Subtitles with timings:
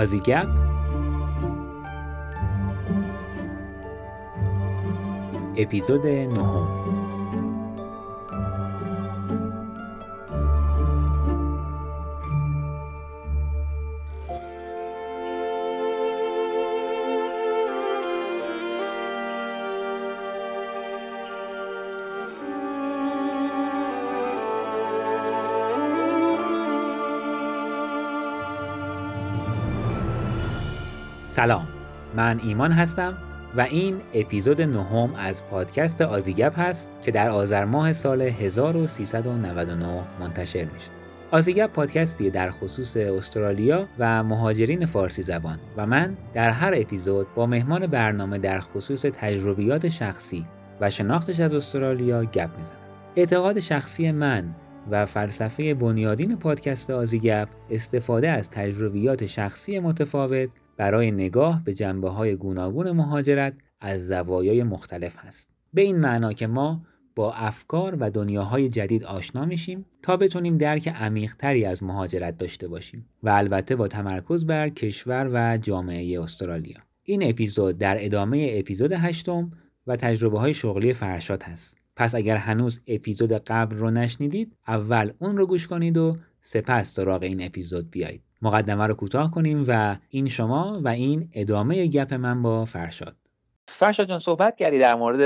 [0.00, 0.48] آزیگپ
[5.56, 6.99] اپیزود نهم.
[32.30, 33.14] من ایمان هستم
[33.56, 40.64] و این اپیزود نهم از پادکست آزیگپ هست که در آذر ماه سال 1399 منتشر
[40.64, 40.90] میشه.
[41.30, 47.46] آزیگپ پادکستی در خصوص استرالیا و مهاجرین فارسی زبان و من در هر اپیزود با
[47.46, 50.46] مهمان برنامه در خصوص تجربیات شخصی
[50.80, 52.76] و شناختش از استرالیا گپ می‌زنم.
[53.16, 54.54] اعتقاد شخصی من
[54.90, 62.36] و فلسفه بنیادین پادکست آزیگپ استفاده از تجربیات شخصی متفاوت برای نگاه به جنبه های
[62.36, 65.48] گوناگون مهاجرت از زوایای مختلف هست.
[65.74, 66.82] به این معنا که ما
[67.16, 73.06] با افکار و دنیاهای جدید آشنا میشیم تا بتونیم درک عمیقتری از مهاجرت داشته باشیم
[73.22, 76.78] و البته با تمرکز بر کشور و جامعه استرالیا.
[77.02, 79.50] این اپیزود در ادامه اپیزود هشتم
[79.86, 81.78] و تجربه های شغلی فرشاد هست.
[81.96, 87.22] پس اگر هنوز اپیزود قبل رو نشنیدید اول اون رو گوش کنید و سپس سراغ
[87.22, 88.22] این اپیزود بیایید.
[88.42, 93.16] مقدمه رو کوتاه کنیم و این شما و این ادامه گپ من با فرشاد.
[93.68, 95.20] فرشاد جان صحبت کردی در مورد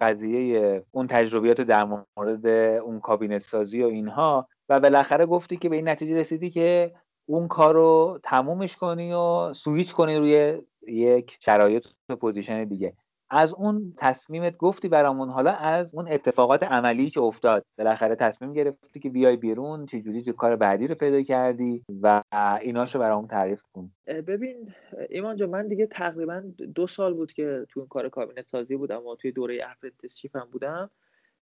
[0.00, 2.46] قضیه اون تجربیات در مورد
[2.76, 6.92] اون کابینت سازی و اینها و بالاخره گفتی که به این نتیجه رسیدی که
[7.26, 10.58] اون کار رو تمومش کنی و سویچ کنی روی
[10.88, 12.92] یک شرایط و position دیگه.
[13.34, 17.64] از اون تصمیمت گفتی برامون حالا از اون اتفاقات عملی که افتاد.
[17.78, 22.22] بالاخره تصمیم گرفتی که بیای بیرون چجوری چه کار بعدی رو پیدا کردی و
[22.60, 23.90] ایناشو برامون تعریف کن.
[24.06, 24.72] ببین
[25.08, 26.42] ایمان جان من دیگه تقریبا
[26.74, 30.48] دو سال بود که تو این کار کابینت سازی بودم و توی دوره apprenticeship هم
[30.52, 30.90] بودم.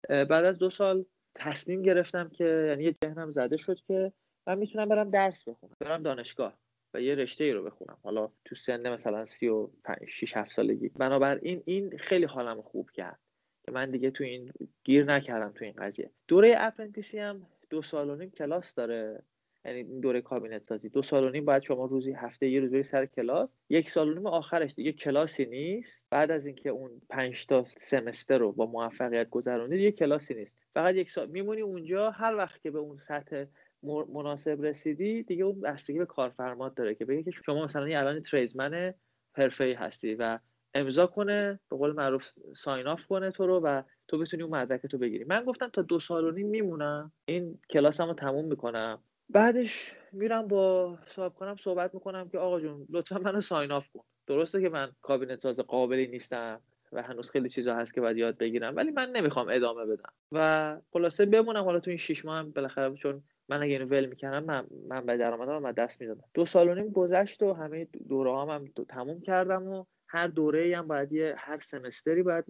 [0.09, 4.11] بعد از دو سال تصمیم گرفتم که یعنی ذهنم زده شد که
[4.47, 6.53] من می‌تونم برم درس بخونم برم دانشگاه.
[6.93, 7.97] و یه رشته ای رو بخونم.
[8.03, 10.89] حالا تو سن مثلا 35 6 7 سالگی.
[10.89, 13.19] بنابراین این خیلی حالم خوب کرد
[13.65, 14.51] که من دیگه تو این
[14.83, 16.11] گیر نکردم تو این قضیه.
[16.27, 19.23] دوره apprentice ی هم دو سال و نیم کلاس داره.
[19.65, 20.89] یعنی دوره کابینت سازی.
[20.89, 23.49] دو سال و نیم باید شما روزی هفته یه روز سر کلاس.
[23.69, 26.01] یک سال و نیم آخرش دیگه کلاسی نیست.
[26.09, 30.53] بعد از اینکه اون پنج تا semester رو با موفقیت گذروندید یه کلاسی نیست.
[30.73, 33.45] فقط یک سال میمونی اونجا هر وقت که به اون سطح
[33.83, 38.93] مناسب رسیدی دیگه اون بستگی به کارفرمات داره که بگه که شما مثلا الان tradesman
[39.59, 40.39] ی هستی و
[40.73, 44.85] امضا کنه به قول معروف sign off کنه تو رو و تو بتونی اون مدرک
[44.85, 45.23] تو بگیری.
[45.23, 49.03] من گفتم تا دو سال و نیم میمونم این کلاسمو رو تموم می‌کنم.
[49.29, 54.03] بعدش میرم با صاحب کارم صحبت می‌کنم که آقا جون لطفا منو sign off کن.
[54.27, 58.37] درسته که من کابینت ساز قابلی نیستم و هنوز خیلی چیزا هست که باید یاد
[58.37, 60.13] بگیرم ولی من نمی‌خوام ادامه بدم.
[60.31, 64.05] و خلاصه بمونم حالا تو این شش ماه هم بالاخره چون من اگه اینو ول
[64.05, 66.23] می‌کردم من من به درآمدم از دست می‌دادم.
[66.33, 70.77] دو سال و نیم گذشت و همه دوره هم, هم تموم کردم و هر دوره
[70.77, 72.45] هم باید یه هر semester ی باید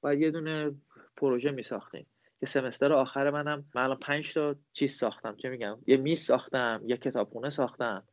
[0.00, 0.74] باید یه دونه
[1.16, 2.06] پروژه میساختیم.
[2.40, 5.36] که سمستر آخر منم من الان پنج تا چیز ساختم.
[5.36, 8.04] چه میگم؟ یه میز ساختم یه کتابخونه ساختم.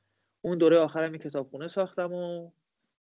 [0.41, 2.51] اون دوره آخرم یه کتابخونه ساختم و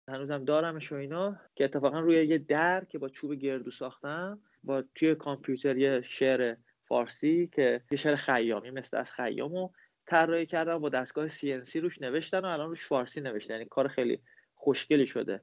[0.08, 4.84] هنوزم دارمش و اینا که اتفاقا روی یه در که با چوب گردو ساختم با
[4.94, 6.56] توی کامپیوتر یه شعر
[6.88, 9.70] فارسی که یه شعر خیامی مثل از خیامو
[10.06, 13.54] طراحی کردم با دستگاه CNC روش نوشتن و الان روش فارسی نوشتن.
[13.54, 14.20] یعنی کار خیلی
[14.54, 15.40] خوشگلی شده.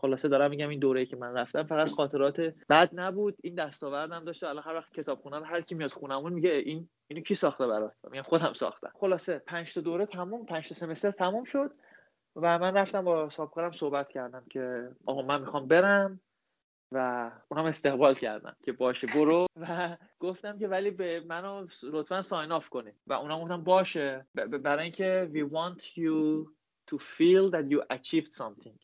[0.00, 3.36] خلاصه دارم میگم این دوره که من رفتم فقط خاطرات بد نبود.
[3.42, 7.22] این دستاوردم داشته الان هر وقت کتاب خونم هر کی میاد خونمون میگه این اینو
[7.22, 8.90] کی ساخته برات؟ میگم خودم ساختم.
[8.94, 11.72] خلاصه پنج تا دوره تموم پنج تا سمستر تموم شد
[12.36, 16.20] و من رفتم با صاحب صحبت کردم که آقا من می‌خوام برم.
[16.92, 19.46] و اونم استقبال کردن که باشه برو.
[19.56, 24.26] و گفتم که ولی به منو لطفا ساین آف کنید و اونم گفتم باشه.
[24.34, 26.46] برای اینکه we want you
[26.90, 28.78] to feel that you achieved something.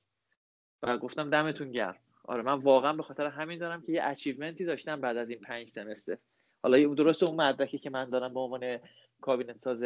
[0.83, 1.97] و گفتم دمتون گرم.
[2.25, 5.69] آره من واقعا به خاطر همین دارم که یه اچیومنتی داشتم بعد از این پنج
[5.69, 6.19] سمستر
[6.63, 8.79] حالا درست اون مدرکی که من دارم به عنوان
[9.21, 9.85] کابینت ساز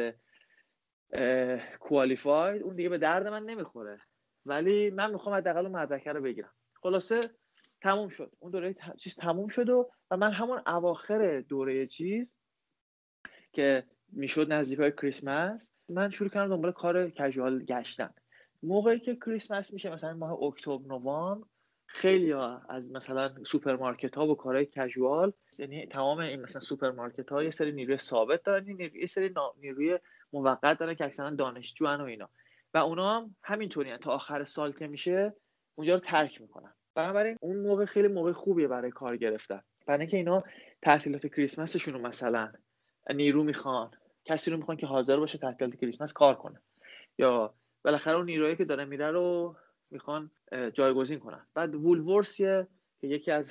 [1.81, 4.01] کوالیفاید اون دیگه به درد من نمی‌خوره.
[4.47, 6.53] ولی من می‌خوام حداقل اون مدرکه رو بگیرم.
[6.83, 7.21] خلاصه
[7.87, 8.33] تموم شد.
[8.39, 12.35] اون دوره چیز تموم شد و, و من همون اواخر دوره چیز
[13.53, 18.11] که می‌شد نزدیک های کریسمس من شروع کردم دنبال کار casual گشتن.
[18.63, 21.47] موقعی که کریسمس میشه مثلا ماه اکتبر نوامبر
[21.87, 27.43] خیلی ها از مثلا سوپرمارکت ها و کارهای casual یعنی تمام این مثلا سوپرمارکت ها
[27.43, 29.99] یه سری نیروی ثابت دارن یه سری نیروی
[30.33, 32.29] موقت دارن که اکثرا دانشجو و اینا.
[32.75, 35.35] و اونا هم همینطوری تا آخر سال که میشه
[35.75, 36.75] اونجا رو ترک می‌کنن.
[36.97, 39.61] بنابراین اون موقع خیلی موقع خوبیه برای کار گرفتن.
[39.87, 40.43] برای اینکه اینا
[40.83, 42.53] تعطیلات کریسمسشون رو مثلا
[43.15, 43.91] نیرو می‌خوان
[44.25, 46.63] کسی رو می‌خوان که حاضر باشه تعطیلات کریسمس کار کنه.
[47.19, 47.55] یا
[47.85, 49.57] بالاخره اون نیرویی که داره میره رو
[49.91, 50.31] می‌خوان
[50.73, 51.47] جایگزین کنن.
[51.55, 52.67] بعد Woolworths که
[53.03, 53.51] یکی از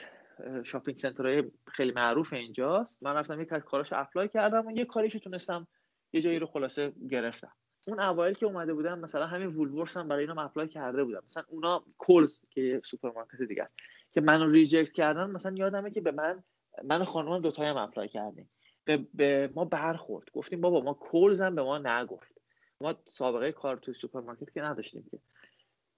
[0.63, 2.89] shopping center های خیلی معروف اینجاست.
[3.01, 5.67] من رفتم یک از کاراش apply کردم و یه کاریش تونستم
[6.13, 7.51] یه جایی رو خلاصه گرفتم.
[7.87, 11.43] اون اوایل که اومده بودم مثلا همین Woolworths هم برای اینا apply کرده بودم مثلا
[11.47, 13.69] اونا Coles که سوپرمارکت دیگه
[14.11, 16.43] که منو reject کردن مثلا یادمه که به من
[16.83, 18.49] من و خانومم دو هم apply کردیم.
[18.85, 20.29] به, به ما برخورد.
[20.33, 22.33] گفتیم بابا ما Coles هم به ما نگفت.
[22.81, 25.19] ما سابقه کار توی سوپرمارکت که نداشتیم که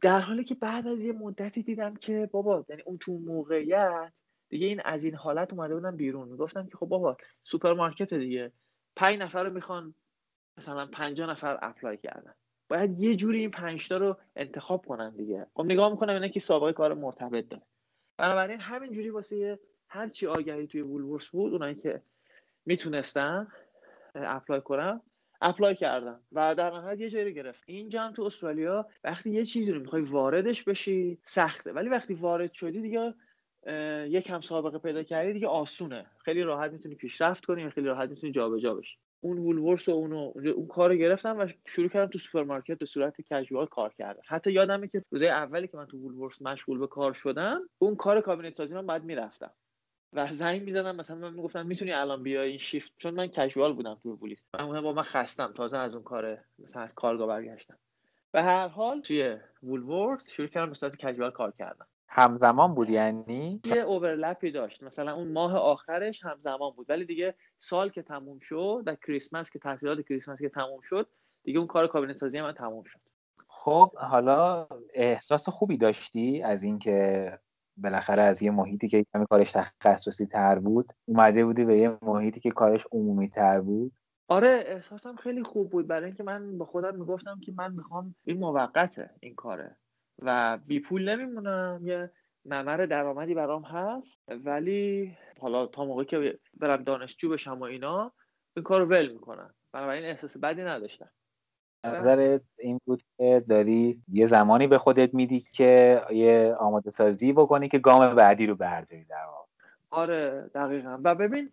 [0.01, 4.13] در حالی که بعد از یه مدتی دیدم که بابا یعنی اون تو موقعیت
[4.49, 6.27] دیگه این از این حالت اومده بودم بیرون.
[6.27, 8.51] می‌گفتم که خب بابا سوپرمارکت دیگه.
[8.95, 9.93] پنج نفر رو می‌خوان
[10.57, 12.33] مثلا 50 نفر apply کردن.
[12.69, 15.47] باید یه جوری این پنج تا رو انتخاب کنن دیگه.
[15.53, 17.63] خب نگاه می‌کنم اینا که سابقه کار مرتبط داره.
[18.17, 19.59] بنابراین همین جوری واسه
[19.89, 22.01] هر چی آگهی توی Woolworths بود اونایی که
[22.65, 23.47] می‌تونستم
[24.15, 25.01] apply کنم
[25.41, 27.63] apply کردم و در نهایت یه جایی گرفت.
[27.65, 31.73] اینجا هم تو استرالیا وقتی یه چیزی رو می‌خوای واردش بشی سخته.
[31.73, 33.13] ولی وقتی وارد شدی دیگه
[34.09, 36.05] یکم سابقه پیدا کردی دیگه آسونه.
[36.25, 38.97] خیلی راحت می‌تونی پیشرفت کنی خیلی راحت می‌تونی جابجا بشی.
[39.21, 43.65] اون Woolworths و اونو اون کارو گرفتم و شروع کردم تو سوپرمارکت به صورت casual
[43.65, 47.61] کار کردم حتی یادمه که روزه اولی که من تو Woolworths مشغول به کار شدم
[47.79, 49.51] اون کار کابینت سازی من بعد می‌رفتم.
[50.13, 53.97] و زنگ می‌زدم مثلا من می‌گفتم می‌تونی الان بیای این شیفت؟ چون من کژوال بودم
[54.03, 57.77] تو پلیس من با من خستم تازه از اون کار مثلا از کارگاه برگشتم.
[58.31, 61.87] به هر حال توی وولورس شروع کردم به صورت کژوال کار کردم.
[62.07, 64.83] همزمان بود یعنی؟ یه اوورلپی داشت.
[64.83, 66.89] مثلا اون ماه آخرش همزمان بود.
[66.89, 71.09] ولی دیگه سال که تموم شد در کریسمس که تعطیلات کریسمس که تموم شد
[71.43, 72.99] دیگه اون کار کابینت سازی من تموم شد.
[73.47, 77.39] خب حالا احساس خوبی داشتی از اینکه
[77.77, 82.39] بالاخره از یه محیطی که کمی کارش تخصصی تر بود اومده بودی به یه محیطی
[82.39, 83.91] که کارش عمومی تر بود؟
[84.27, 85.87] آره احساسم خیلی خوب بود.
[85.87, 89.77] برای اینکه من با خودم می‌گفتم که من می‌خوام این موقته این کاره.
[90.19, 91.79] و بی پول نمیمونم.
[91.83, 92.11] یه
[92.45, 94.21] ممر درآمدی برام هست.
[94.27, 98.13] ولی حالا تا موقعی که برم دانشجو بشم و اینا
[98.55, 99.53] این کار رو ول می‌کنم.
[99.71, 101.09] بنابراین احساس بدی نداشتم.
[101.83, 107.69] نظرت این بود که داری یه زمانی به خودت میدی که یه آماده سازی بکنی
[107.69, 109.47] که گام بعدی رو برداری در واقع؟
[109.89, 110.99] آره دقیقا.
[111.03, 111.51] و ببین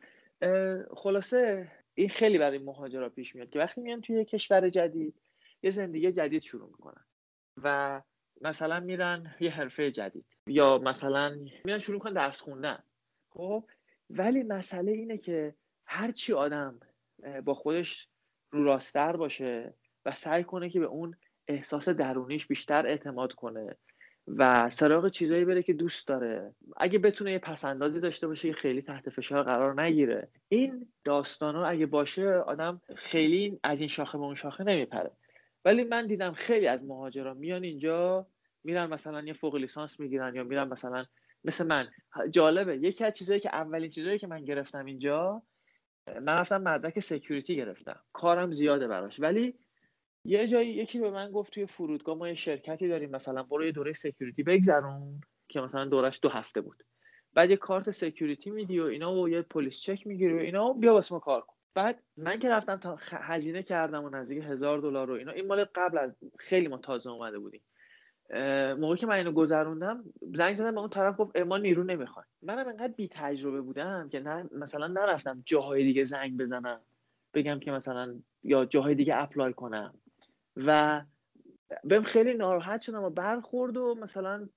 [0.96, 5.14] خلاصه این خیلی برای مهاجرا پیش میاد که وقتی میان توی کشور جدید
[5.62, 7.04] یه زندگی جدید شروع می‌کنن.
[7.62, 8.00] و
[8.40, 12.82] مثلا میرن یه حرفه جدید یا مثلا میرن شروع کنن درس خوندن.
[13.30, 13.64] خب
[14.10, 15.54] ولی مسئله اینه که
[15.86, 16.80] هرچی آدم
[17.44, 18.08] با خودش
[18.50, 21.16] رو راستر باشه و سعی کنه که به اون
[21.48, 23.76] احساس درونیش بیشتر اعتماد کنه
[24.26, 26.54] و سراغ چیزایی بره که دوست داره.
[26.76, 30.28] اگه بتونه یه پسندازی داشته باشه که خیلی تحت فشار قرار نگیره.
[30.48, 35.10] این داستان اگه باشه آدم خیلی از این شاخه به اون شاخه نمیپره.
[35.64, 38.26] ولی من دیدم خیلی از مهاجران میان اینجا
[38.64, 41.04] میرن مثلا یه فوق لیسانس می‌گیرن یا میرن مثلا
[41.44, 41.88] مثل من.
[42.30, 42.76] جالبه.
[42.76, 45.42] یکی از چیزایی که اولین چیزایی که من گرفتم اینجا
[46.06, 48.00] من اصلا مدرک سکیوریتی گرفتم.
[48.12, 49.20] کارم زیاده براش.
[49.20, 49.54] ولی
[50.24, 53.72] یه جایی یکی به من گفت توی فرودگاه ما یه شرکتی داریم مثلا برو یه
[53.72, 56.82] دوره security بگذرون که مثلا دورش دو هفته بود.
[57.34, 60.74] بعد یه کارت security میدی و اینا و یه police check می‌گیری و اینا و
[60.74, 61.53] بیا واسه ما کار کن.
[61.74, 65.64] بعد من که رفتم تا هزینه کردم و نزدیک هزار دلار و اینا این مال
[65.74, 67.62] قبل از خیلی ما تازه اومده بودیم.
[68.78, 70.04] موقعی که من اینو گذروندم
[70.34, 74.20] زنگ زدم به اون طرف گفت ما نیرو نمی‌خواد منم انقدر بی تجربه بودم که
[74.20, 76.80] نه مثلا نرفتم جاهای دیگه زنگ بزنم
[77.34, 79.94] بگم که مثلا یا جاهای دیگه apply کنم.
[80.56, 81.02] و
[81.84, 84.48] بهم خیلی ناراحت شدم و برخورد و مثلا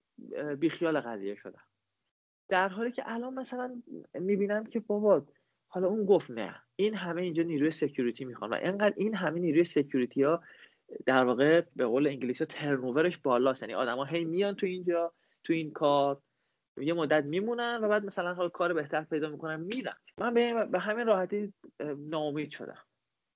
[0.59, 1.63] بیخیال قضیه شدم.
[2.49, 3.81] در حالی که الان مثلا
[4.13, 5.25] می‌بینم که بابا
[5.67, 6.55] حالا اون گفت نه.
[6.75, 10.43] این همه اینجا نیروی security می‌خوان و اینقدر این همه نیروی security ها
[11.05, 13.61] در واقع به قول انگلیسی turnover ش بالاست.
[13.61, 16.21] یعنی آدما هی میان تو اینجا تو این کار
[16.77, 19.95] یه مدت میمونن و بعد مثلا حال کار بهتر پیدا می‌کنن میرن.
[20.17, 20.33] من
[20.71, 21.53] به همین راحتی
[21.97, 22.83] ناامید شدم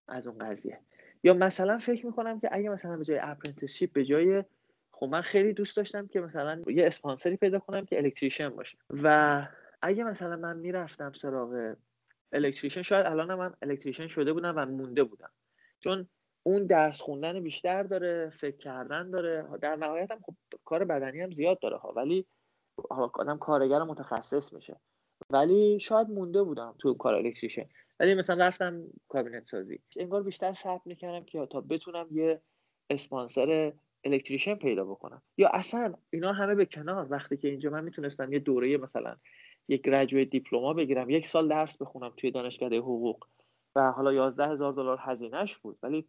[0.07, 0.79] از اون قضیه.
[1.23, 4.43] یا مثلا فکر می‌کنم که اگه مثلا به جای apprenticeship به جای
[4.91, 8.77] خب من خیلی دوست داشتم که مثلا یه اسپانسری پیدا کنم که electrician باشه.
[8.89, 9.47] و
[9.81, 11.75] اگه مثلا من می‌رفتم سراغ
[12.34, 15.31] electrician شاید الان من electrician شده بودم و مونده بودم.
[15.79, 16.07] چون
[16.43, 19.47] اون درس خوندن بیشتر داره فکر کردن داره.
[19.61, 20.35] در نهایت هم خب
[20.65, 21.93] کار بدنی هم زیاد داره ها.
[21.95, 22.25] ولی
[22.89, 24.79] آدم کارگر متخصص میشه.
[25.29, 27.65] ولی شاید مونده بودم تو کار الکتریشن
[28.00, 29.79] ولی مثلا رفتم کابینت سازی.
[29.97, 32.41] انگار بیشتر صبر می‌کردم که تا بتونم یه
[32.89, 33.73] اسپانسر
[34.03, 35.21] الکتریشن پیدا بکنم.
[35.38, 37.07] یا اصلا اینا همه به کنار.
[37.09, 39.17] وقتی که اینجا من می‌تونستم یه دوره مثلا
[39.68, 43.25] یک گرجویت دیپلما بگیرم یک سال درس بخونم توی دانشکده حقوق.
[43.75, 45.77] و حالا 11 هزار دلار هزینهش بود.
[45.84, 46.08] ولی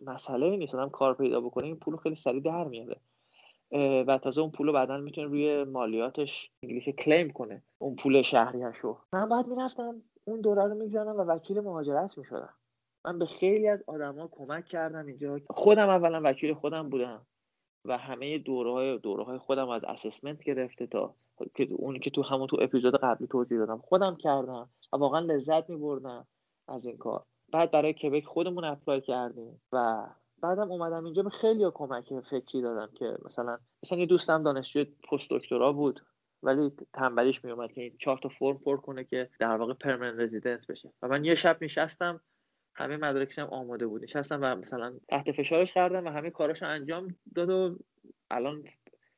[0.00, 2.96] مسئله نیست آدم کار پیدا بکنه این پول خیلی سریع در میاره.
[4.06, 9.28] و تازه اون پول بعدا می‌تونه روی مالیاتش انگلیسی claim کنه اون پول شهریشو من
[9.28, 12.54] بعد می‌رفتم اون دوره رو می‌زنم و وکیل مهاجرت می‌شدم.
[13.04, 15.40] من به خیلی از آدما کمک کردم اینجا.
[15.50, 17.26] خودم اولا وکیل خودم بودم.
[17.84, 21.14] و همه دوره های دوره های خودم از assessment گرفته تا
[21.54, 23.78] که اونی که تو همون تو اپیزود قبلی توضیح دادم.
[23.78, 26.26] خودم کردم و واقعا لذت میبردم
[26.68, 27.24] از این کار.
[27.52, 30.06] بعد برای کبک خودمون apply کردیم و
[30.40, 35.30] بعدم اومدم اینجا به خیلی کمک فکری دادم که مثلا مثلا یه دوستم دانشجو پست
[35.30, 36.00] دکترا بود
[36.42, 40.66] ولی تنبلیش میومد که این چهار تا فرم پر کنه که در واقع permanent resident
[40.66, 40.92] بشه.
[41.02, 42.20] و من یه شب نشستم
[42.78, 44.02] همه مدارکش هم آماده بود.
[44.02, 47.78] نشستم و مثلا تحت فشارش کردم و همه کاراشو انجام داد و
[48.30, 48.64] الان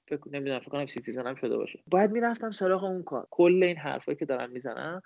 [0.08, 1.82] فکر نمی‌دونم فکر کنم citizen هم شده باشه.
[1.86, 3.26] باید می‌رفتم سراغ اون کار.
[3.30, 5.02] کل این حرفایی که دارم می‌زنم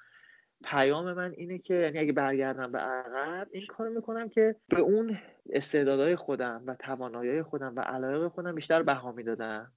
[0.65, 5.19] پیام من اینه که یعنی اگه برگردم به عقب این کارو می‌کنم که به اون
[5.51, 9.73] استعدادهای خودم و توانایی خودم و علایق خودم بیشتر بها می‌دادم.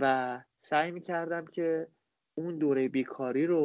[0.00, 1.86] و سعی می‌کردم که
[2.38, 3.58] اون دوره بیکاری رو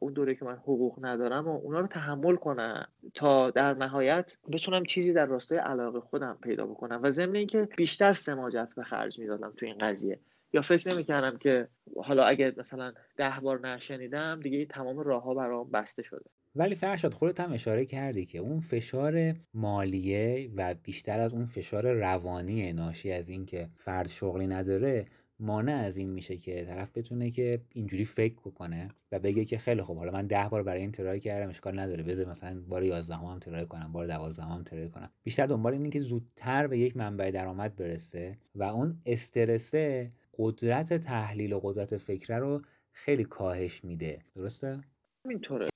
[0.00, 4.84] اون دوره که من حقوق ندارم و اونا رو تحمل کنم تا در نهایت بتونم
[4.84, 9.52] چیزی در راستای علاقه خودم پیدا بکنم و ضمن اینکه بیشتر سماجت به خرج می‌دادم
[9.56, 10.20] تو این قضیه.
[10.52, 15.70] یا فکر نمی‌کردم که حالا اگه مثلا ده بار نشنیدم دیگه تمام راه ها برام
[15.70, 16.24] بسته شده.
[16.56, 21.92] ولی فرشاد خودت هم اشاره کردی که اون فشار مالیه و بیشتر از اون فشار
[21.92, 25.06] روانی ناشی از اینکه فرد شغلی نداره
[25.40, 29.82] مانع از این میشه که طرف بتونه که اینجوری فکر کنه و بگه که خیلی
[29.82, 32.02] خوب حالا من ده بار برای این ترای کردم اشکال نداره.
[32.02, 35.10] بذار مثلا بار 11 هم ترای کنم بار 12 هم ترای کنم.
[35.22, 41.52] بیشتر دنبال اینه که زودتر به یک منبع درآمد برسه و اون استرسه قدرت تحلیل
[41.52, 42.62] و قدرت فکره رو
[42.92, 44.22] خیلی کاهش میده.
[44.34, 44.80] درسته؟
[45.28, 45.68] اینطوره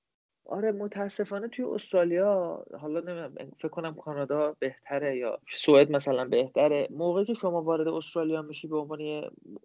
[0.50, 6.88] آره متاسفانه توی استرالیا حالا نمی‌دونم فکر کنم کانادا بهتره یا سوئد مثلا بهتره.
[6.90, 9.00] موقعی که شما وارد استرالیا میشی به عنوان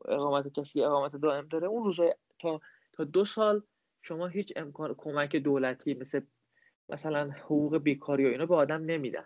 [0.05, 2.61] اقامت کسی اقامت دائم داره اون روزای تا
[2.93, 3.63] تا دو سال
[4.01, 6.21] شما هیچ امکان کمک دولتی مثل
[6.89, 9.25] مثلا حقوق بیکاری و اینا به آدم نمیدن.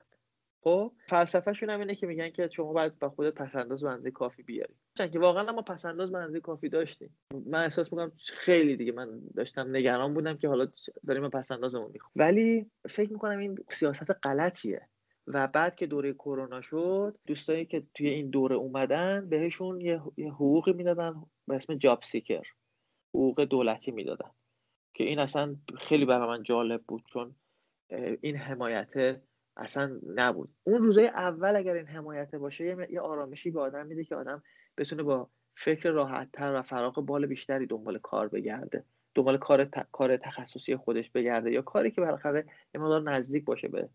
[0.64, 4.74] خب فلسفهشون هم اینه که میگن که شما باید با خودت پسنداز بنزه کافی بیاری.
[4.96, 7.18] که واقعا ما پسنداز بنزه کافی داشتیم.
[7.46, 10.68] من احساس می‌کنم خیلی دیگه من داشتم نگران بودم که حالا
[11.08, 14.88] داریم پسندازمون می‌خوام ولی فکر می‌کنم این سیاست غلطیه.
[15.28, 20.74] و بعد که دوره کرونا شد دوستایی که توی این دوره اومدن بهشون یه حقوقی
[20.74, 21.16] می‌دادن
[21.48, 22.48] به اسم جاب سیکر.
[23.14, 24.32] حقوق دولتی می‌دادن.
[24.94, 27.36] که این اصلا خیلی برای من جالب بود چون
[28.22, 29.22] این حمایت
[29.58, 30.50] اصلا نبود.
[30.64, 34.44] اون روزای اول اگر این حمایت باشه یه آرامشی به آدم میده که آدم
[34.78, 38.84] بتونه با فکر راحتتر و فراغ بال بیشتری دنبال کار بگرده.
[39.16, 43.90] دنبال کار, کار تخصصی خودش بگرده یا کاری که بالاخره یه مقدار نزدیک باشه به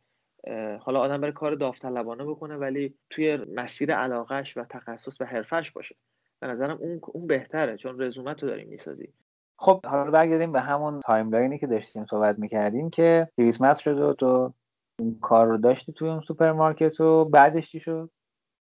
[0.79, 5.97] حالا آدم بره کار داوطلبانه بکنه ولی توی مسیر علاقش و تخصص و حرفش باشه.
[6.41, 9.09] به نظرم اون اون بهتره چون رزومت رو داریم می‌سازی.
[9.57, 14.13] خب حالا برگردیم به همون timeline ی که داشتیم صحبت می‌کردیم که کریسمس شد و
[14.13, 14.53] تو
[14.99, 18.11] اون کار رو داشتی توی اون سوپرمارکت و بعدش چی شد؟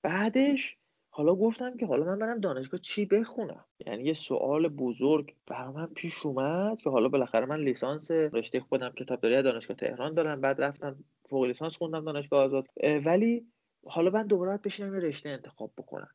[0.03, 0.77] بعدش
[1.10, 5.86] حالا گفتم که حالا من برم دانشگاه چی بخونم؟ یعنی یه سوال بزرگ برای من
[5.86, 10.42] پیش اومد که حالا بالاخره من لیسانس رشته خودم کتابداری دانشگاه تهران دارم.
[10.42, 12.68] بعد رفتم فوق لیسانس خوندم دانشگاه آزاد.
[13.06, 13.48] ولی
[13.86, 16.10] حالا من دوباره بشینم یه رشته انتخاب بکنم.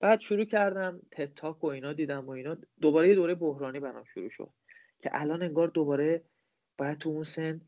[0.00, 2.56] بعد شروع کردم تتاک و اینا دیدم و اینا.
[2.80, 4.50] دوباره یه دوره بحرانی برام شروع شد
[5.02, 6.24] که الان انگار دوباره
[6.78, 7.60] باید تو اون سن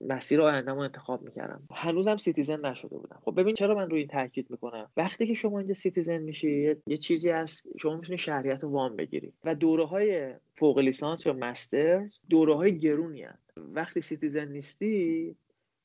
[0.00, 1.62] مسیر آیندهمو انتخاب می‌کردم.
[1.74, 3.20] هنوزم citizen نشده بودم.
[3.24, 6.96] خب ببین چرا من روی این تاکید می‌کنم؟ وقتی که شما اینجا citizen میشی یه
[6.96, 9.32] چیزی هست شما می‌تونی شهریت وام بگیری.
[9.44, 13.52] و دوره های فوق لیسانس یا master دوره های گرونی هست.
[13.56, 15.36] وقتی citizen نیستی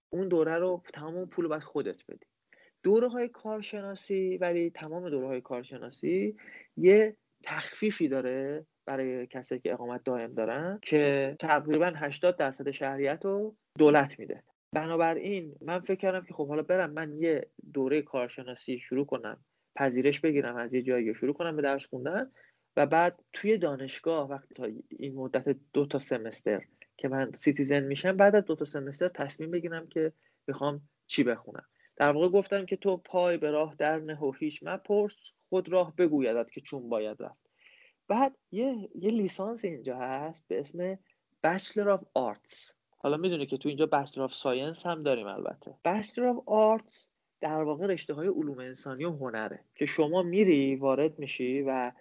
[0.10, 2.26] اون دوره رو تمام پول باید خودت بدی.
[2.84, 6.36] دوره های کارشناسی ولی تمام دوره های کارشناسی
[6.78, 13.56] یه تخفیفی داره برای کسایی که اقامت دائم دارن که تقریبا 80 درصد شهریت رو
[13.78, 14.44] دولت میده.
[14.74, 20.20] بنابراین من فکر کردم که خب حالا برم من یه دوره کارشناسی شروع کنم پذیرش
[20.20, 22.32] بگیرم از یه جایی شروع کنم به درس خوندن
[22.78, 26.62] و بعد توی دانشگاه وقتی تا این مدت دو تا semester
[26.98, 30.14] که من citizen میشم بعد از دو تا semester تصمیم بگیرم که
[30.48, 31.66] می‌خوام چی بخونم.
[31.96, 35.16] در واقع گفتم که تو پای به راه در نه و هیچ مپرس
[35.50, 37.47] خود راه بگویدت که چون باید رفت.
[38.08, 40.96] بعد یه, یه لیسانس اینجا هست به اسم
[41.48, 42.72] Bachelor of Arts.
[42.98, 45.76] حالا می‌دونی که تو اینجا Bachelor of Science هم داریم البته.
[45.88, 47.08] Bachelor of Arts
[47.42, 51.92] در واقع رشته های علوم انسانی و هنره که شما میری وارد میشی و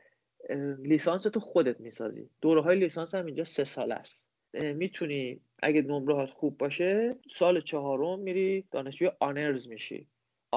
[0.79, 2.31] لیسانس تو خودت می‌سازی.
[2.41, 4.27] دوره های لیسانس هم اینجا سه سال است.
[4.55, 10.07] می‌تونی اگه نمرهات خوب باشه سال چهارم میری دانشجوی آنرز میشی.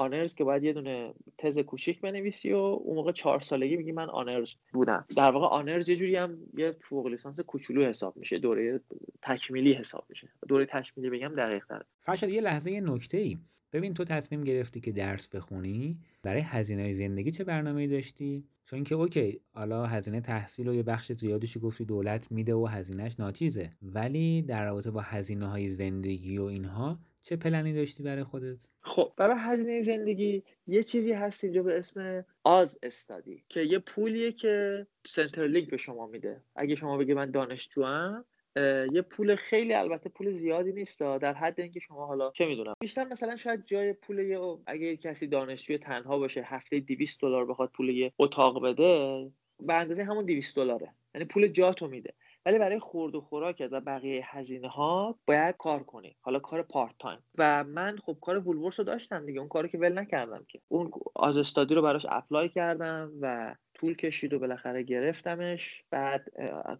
[0.00, 4.08] آنرز که باید یه دونه تز کوچیک بنویسی و اون موقع چهار سالگی میگی من
[4.08, 5.06] آنرز بودم.
[5.16, 8.38] در واقع آنرز یه جوری هم یه فوق لیسانس کوچولو حساب میشه.
[8.38, 8.80] دوره
[9.22, 10.28] تکمیلی حساب میشه.
[10.48, 11.82] دوره تکمیلی بگم دقیق تر.
[12.00, 13.38] فرشاد یه لحظه یه نکته ای
[13.72, 15.98] ببین تو تصمیم گرفتی که درس بخونی.
[16.22, 21.12] برای هزینه زندگی چه برنامه‌ای داشتی؟ چون که اوکی حالا هزینه تحصیل و یه بخش
[21.12, 23.70] زیادیش گفتی دولت میده و هزینهش ناچیزه.
[23.82, 29.12] ولی در رابطه با هزینه های زندگی و اینها چه پلنی داشتی برای خودت؟ خب
[29.16, 34.86] برای هزینه زندگی یه چیزی هست اینجا به اسم آز استادی که یه پولیه که
[35.06, 36.40] سنترلینک به شما میده.
[36.56, 38.24] اگه شما بگی من دانشجوام
[38.92, 42.74] یه پول خیلی البته پول زیادی نیست در حد اینکه شما حالا چه می‌دونم.
[42.80, 47.70] بیشتر مثلا شاید جای پول یه اگه کسی دانشجوی تنها باشه هفته 200 دلار بخواد
[47.70, 50.94] پول یه اتاق بده به اندازه همون 200 دلاره.
[51.14, 52.14] یعنی پول جاتو میده.
[52.46, 56.16] ولی برای خورد و خوراکت و بقیه هزینه ها باید کار کنی.
[56.20, 59.40] حالا کار part time و من خب کار Woolworths رو داشتم دیگه.
[59.40, 60.60] اون کاری که ول نکردم که.
[60.68, 65.84] اون Austudy رو براش apply کردم و طول کشید و بالاخره گرفتمش.
[65.90, 66.26] بعد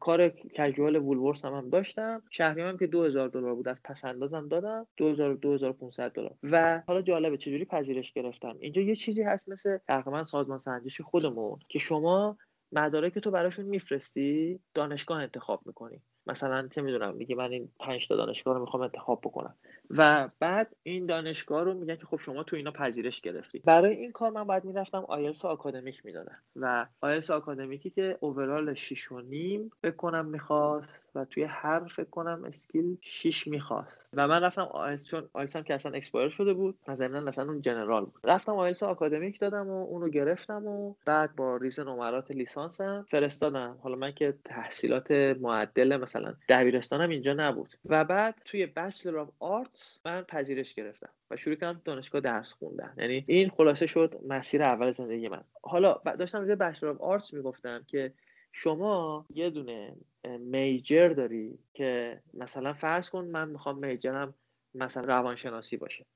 [0.01, 2.23] کار casual Woolworths هم, هم داشتم.
[2.31, 3.69] شهریه‌ام که 2000 دلار بود.
[3.69, 4.87] از پس اندازم دادم.
[4.97, 6.35] 2000 2500 دلار.
[6.43, 8.57] و حالا جالبه چجوری پذیرش گرفتم.
[8.61, 12.37] اینجا یه چیزی هست مثل تقریبا سازمان سنجش خودمون که شما
[12.73, 16.03] مدارک تو براشون میفرستی؟ دانشگاه انتخاب می‌کنی.
[16.31, 19.55] مثلا چه می‌دونم میگه من این پنج تا دانشگاه رو می‌خوام انتخاب بکنم.
[19.91, 23.59] و بعد این دانشگاه رو میگن که خب شما تو اینا پذیرش گرفتی.
[23.59, 28.75] برای این کار من باید می‌رفتم IELTS academic می‌دادم و IELTS academic ی که overall
[28.75, 34.01] 6 و نیم بکنم می‌خواست و توی هر فکر کنم skill 6 می‌خواست.
[34.13, 37.61] و من رفتم آیلتس چون آیلتس هم که اصلا expire شده بود مثلا مثلا اون
[37.61, 38.21] general بود.
[38.25, 43.79] رفتم IELTS academic دادم و اونو گرفتم و بعد با ریز نمرات لیسانسم فرستادم.
[43.83, 47.75] حالا من که تحصیلات معدل مثلا دبیرستانم اینجا نبود.
[47.85, 52.95] و بعد توی Bachelor of Arts من پذیرش گرفتم و شروع کردم دانشگاه درس خوندن.
[52.97, 55.45] یعنی این خلاصه شد مسیر اول زندگی من.
[55.63, 58.13] حالا داشتم روی Bachelor of Arts می‌گفتم که
[58.53, 59.97] شما یه دونه
[60.39, 64.35] major داری که مثلا فرض کن من می‌خوام میجرم
[64.75, 66.07] مثلا روانشناسی باشه.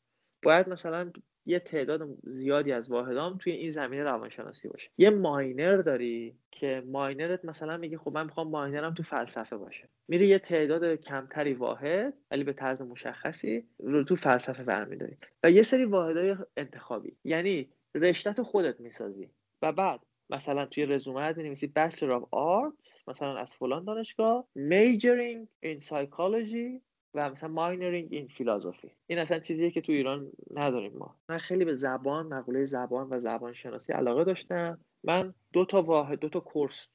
[0.44, 1.10] باید مثلا
[1.46, 4.90] یه تعداد زیادی از واحدام توی این زمینه روانشناسی باشه.
[4.98, 9.88] یه ماینر داری که ماینرت مثلا میگه خب من می‌خوام ماینرم تو فلسفه باشه.
[10.08, 15.16] میری یه تعداد کمتری واحد ولی به طرز مشخصی رو تو فلسفه برمیداری.
[15.44, 17.16] و یه سری واحدهای انتخابی.
[17.24, 19.30] یعنی رشته خودت می‌سازی.
[19.62, 25.84] و بعد مثلا توی رزومه می Bachelor of Arts مثلا از فلان دانشگاه Majoring in
[25.84, 26.80] Psychology
[27.14, 28.90] و مثلا minoring in philosophy.
[29.06, 31.16] این اصلا چیزیه که تو ایران نداریم ما.
[31.28, 34.78] من خیلی به زبان مقوله زبان و زبان شناسی علاقه داشتم.
[35.04, 36.88] من دو تا واحد دو تا course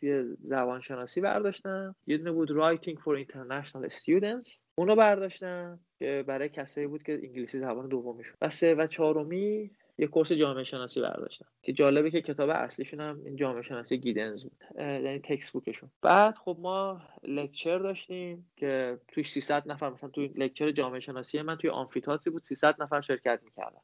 [0.44, 1.96] زبان شناسی برداشتم.
[2.08, 4.58] یه دونه بود Writing for International Students.
[4.76, 8.36] اونو برداشتم که برای کسایی بود که انگلیسی زبان دومیشون.
[8.42, 13.22] و سه و چهارمی یه course جامعه شناسی برداشتم که جالبه که کتاب اصلیشون هم
[13.26, 15.90] این جامعه شناسی گیدنز بود یعنی textbook شون.
[16.02, 21.56] بعد خب ما lecture داشتیم که توی 300 نفر مثلا توی lecture جامعه شناسی من
[21.56, 23.82] توی آمفیتاتری بود 300 نفر شرکت می‌کردن.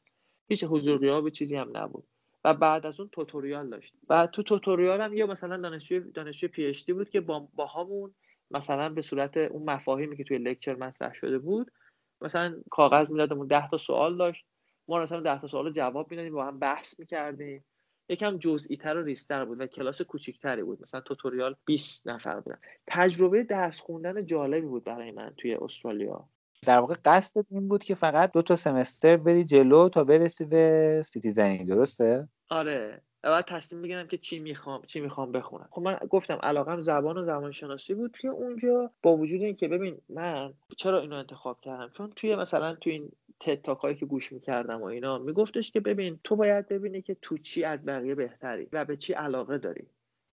[0.48, 2.04] هیچ حضور غیاب چیزی هم نبود.
[2.44, 6.66] و بعد از اون توتوریال داشت بعد تو توتوریال هم یه مثلا دانشجو دانشجو پی
[6.66, 8.14] اچ دی بود که با باهامون
[8.50, 11.72] مثلا به صورت اون مفاهیمی که توی لکچر مطرح شده بود
[12.20, 14.44] مثلا کاغذ میدادمون 10 تا سوال داشت.
[14.88, 17.64] ما مثلا 10 تا سوال جواب می‌دادیم با هم بحث می‌کردیم.
[18.08, 20.82] یکم جزئی تر و ریستر بود و کلاس کوچیکتری بود.
[20.82, 22.58] مثلا توتوریال 20 نفر بودن.
[22.86, 26.28] تجربه درس خوندن جالبی بود برای من توی استرالیا.
[26.66, 31.02] در واقع قصدت این بود که فقط دو تا semester بری جلو تا برسی به
[31.04, 33.02] citizen ی درسته؟ آره.
[33.22, 35.68] بعد تصمیم بگیرم که چی می‌خوام چی می‌خوام بخونم.
[35.70, 39.98] خب من گفتم علاقم زبان و زبان شناسی بود توی اونجا با وجود اینکه ببین
[40.08, 44.32] من چرا اینو انتخاب کردم؟ چون توی مثلا توی این TED Talk هایی که گوش
[44.32, 48.68] می‌کردم و اینا میگفتش که ببین تو باید ببینی که تو چی از بقیه بهتری
[48.72, 49.86] و به چی علاقه داری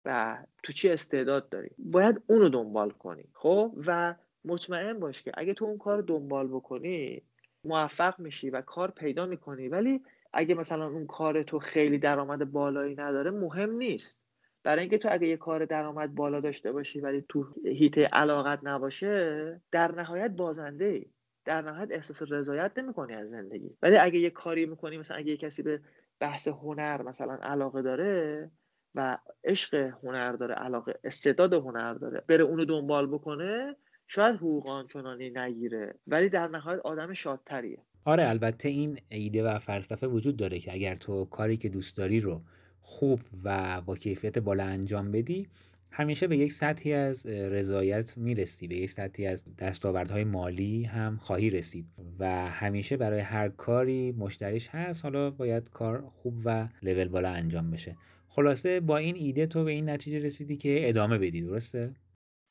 [0.05, 1.69] و تو چی استعداد داری.
[1.77, 7.21] باید اونو دنبال کنی خب؟ و مطمئن باش که اگه تو اون کار دنبال بکنی
[7.63, 9.67] موفق میشی و کار پیدا می‌کنی.
[9.67, 10.01] ولی
[10.33, 14.19] اگه مثلا اون کار تو خیلی درآمد بالایی نداره مهم نیست.
[14.63, 19.61] برای اینکه تو اگه یه کار درآمد بالا داشته باشی ولی تو هیت علاقت نباشه
[19.71, 21.05] در نهایت بازنده ای.
[21.45, 23.77] در نهایت احساس رضایت نمی‌کنی از زندگی.
[23.81, 25.81] ولی اگه یه کاری می‌کنی مثلا اگه یه کسی به
[26.19, 28.51] بحث هنر مثلا علاقه داره
[28.95, 33.75] و عشق هنر داره علاقه استعداد هنر داره بره اونو دنبال بکنه
[34.07, 35.95] شاید حقوق آنچنانی نگیره.
[36.07, 37.77] ولی در نهایت آدم شادتریه.
[38.05, 42.19] آره البته این ایده و فلسفه وجود داره که اگر تو کاری که دوست داری
[42.19, 42.41] رو
[42.81, 45.47] خوب و با کیفیت بالا انجام بدی
[45.95, 51.49] همیشه به یک سطحی از رضایت می‌رسی به یک سطحی از دستاوردهای مالی هم خواهی
[51.49, 51.85] رسید
[52.19, 57.71] و همیشه برای هر کاری مشتریش هست حالا باید کار خوب و لول بالا انجام
[57.71, 57.97] بشه.
[58.27, 61.93] خلاصه با این ایده تو به این نتیجه رسیدی که ادامه بدی درسته؟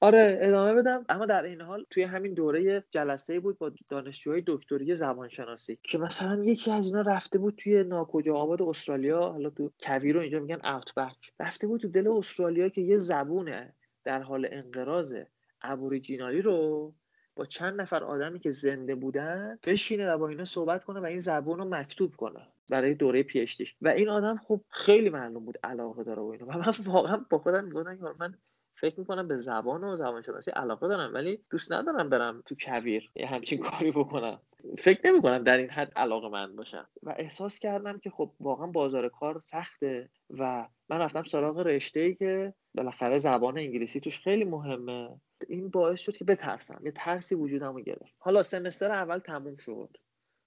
[0.03, 1.05] آره ادامه بدم.
[1.09, 6.45] اما در این حال توی همین دوره جلسه بود با دانشجوهای دکتری زبانشناسی که مثلا
[6.45, 9.21] یکی از اینا رفته بود توی ناکجا آباد استرالیا.
[9.21, 13.75] حالا تو کویر رو اینجا میگن اوتبک رفته بود تو دل استرالیا که یه زبونه
[14.05, 15.15] در حال انقراض
[15.63, 16.95] ابوریجینالی رو
[17.37, 21.21] با چند نفر آدمی که زنده بودن بشینه و با اینا صحبت کنه و این
[21.21, 26.05] زبون رو مکتوب کنه برای دوره پیشتیش و این آدم خب خیلی معلوم بود علاقه
[26.05, 26.47] داره و اینا.
[26.47, 28.35] و من واقعا با خودم می‌گفتم من
[28.75, 33.27] فکر می‌کنم به زبان و زبانشناسی علاقه دارم ولی دوست ندارم برم تو کویر یه
[33.27, 34.41] همچین کاری بکنم.
[34.79, 36.89] فکر نمی کنم در این حد علاقه من باشم.
[37.03, 42.15] و احساس کردم که خب واقعا بازار کار سخته و من رفتم سراغ رشته ای
[42.15, 45.09] که بالاخره زبان انگلیسی توش خیلی مهمه.
[45.49, 46.81] این باعث شد که بترسم.
[46.85, 48.15] یه ترسی وجودمو گرفت.
[48.19, 49.97] حالا سمستر اول تموم شد.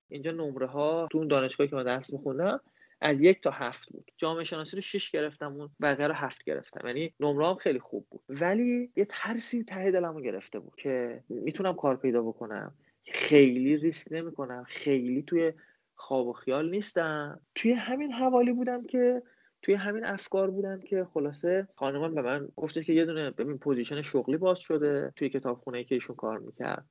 [0.09, 2.61] اینجا نمره ها تو اون دانشگاهی که من درس میخوندم
[3.05, 4.11] از یک تا هفت بود.
[4.17, 6.87] جامعه شناسی رو شش گرفتم و بقیه رو هفت گرفتم.
[6.87, 8.21] یعنی نمره خیلی خوب بود.
[8.29, 12.73] ولی یه ترسی ته دلمو گرفته بود که می‌تونم کار پیدا بکنم.
[13.11, 14.63] خیلی ریسک نمی‌کنم.
[14.67, 15.53] خیلی توی
[15.95, 17.41] خواب و خیال نیستم.
[17.55, 19.23] توی همین حوالی بودم که
[19.61, 24.01] توی همین افکار بودم که خلاصه خانومم به من گفته که یه دونه ببین position
[24.01, 26.85] شغلی باز شده توی کتابخونه که ایشون کار می‌کرد.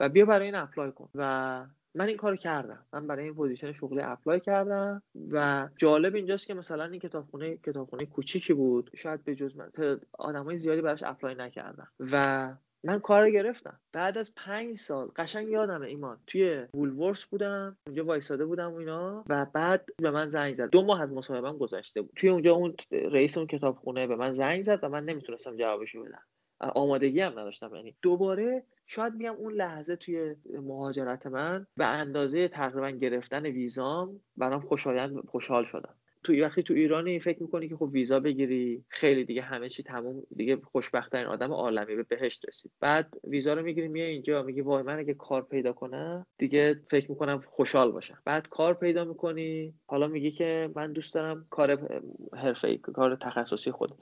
[0.00, 1.10] و بیا برای این apply کن.
[1.14, 2.86] و من این کارو کردم.
[2.92, 8.06] من برای این position شغلی apply کردم و جالب اینجاست که مثلا این کتابخونه کتابخونه
[8.06, 8.90] کوچیکی بود.
[8.96, 9.70] شاید به جز من
[10.12, 11.88] آدمای زیادی براش apply نکردن.
[12.12, 12.54] و
[12.84, 13.80] من کار گرفتم.
[13.92, 19.24] بعد از پنج سال قشنگ یادمه ایمان توی وولورس بودم اونجا وایساده بودم و اینا
[19.28, 20.70] و بعد به من زنگ زد.
[20.70, 22.12] دو ماه از مصاحبهم گذشته بود.
[22.16, 26.22] توی اونجا اون رئیس اون کتابخونه به من زنگ زد و من نمی‌تونستم جوابشو بدم.
[26.60, 32.90] آمادگی هم نداشتم یعنی دوباره شاید میگم اون لحظه توی مهاجرت من به اندازه تقریبا
[32.90, 35.94] گرفتن ویزام برام خوشایند خوشحال شدم.
[36.24, 40.22] تو وقتی تو ایرانی فکر می‌کنی که خب ویزا بگیری خیلی دیگه همه چی تموم
[40.36, 42.72] دیگه خوشبختترین آدم عالمی به بهشت رسید.
[42.80, 47.10] بعد ویزا رو می‌گیری میای اینجا میگی وای من اگه کار پیدا کنم دیگه فکر
[47.10, 48.18] می‌کنم خوشحال باشم.
[48.24, 51.98] بعد کار پیدا می‌کنی حالا میگی که من دوست دارم کار
[52.36, 53.94] حرفه کار تخصصی خود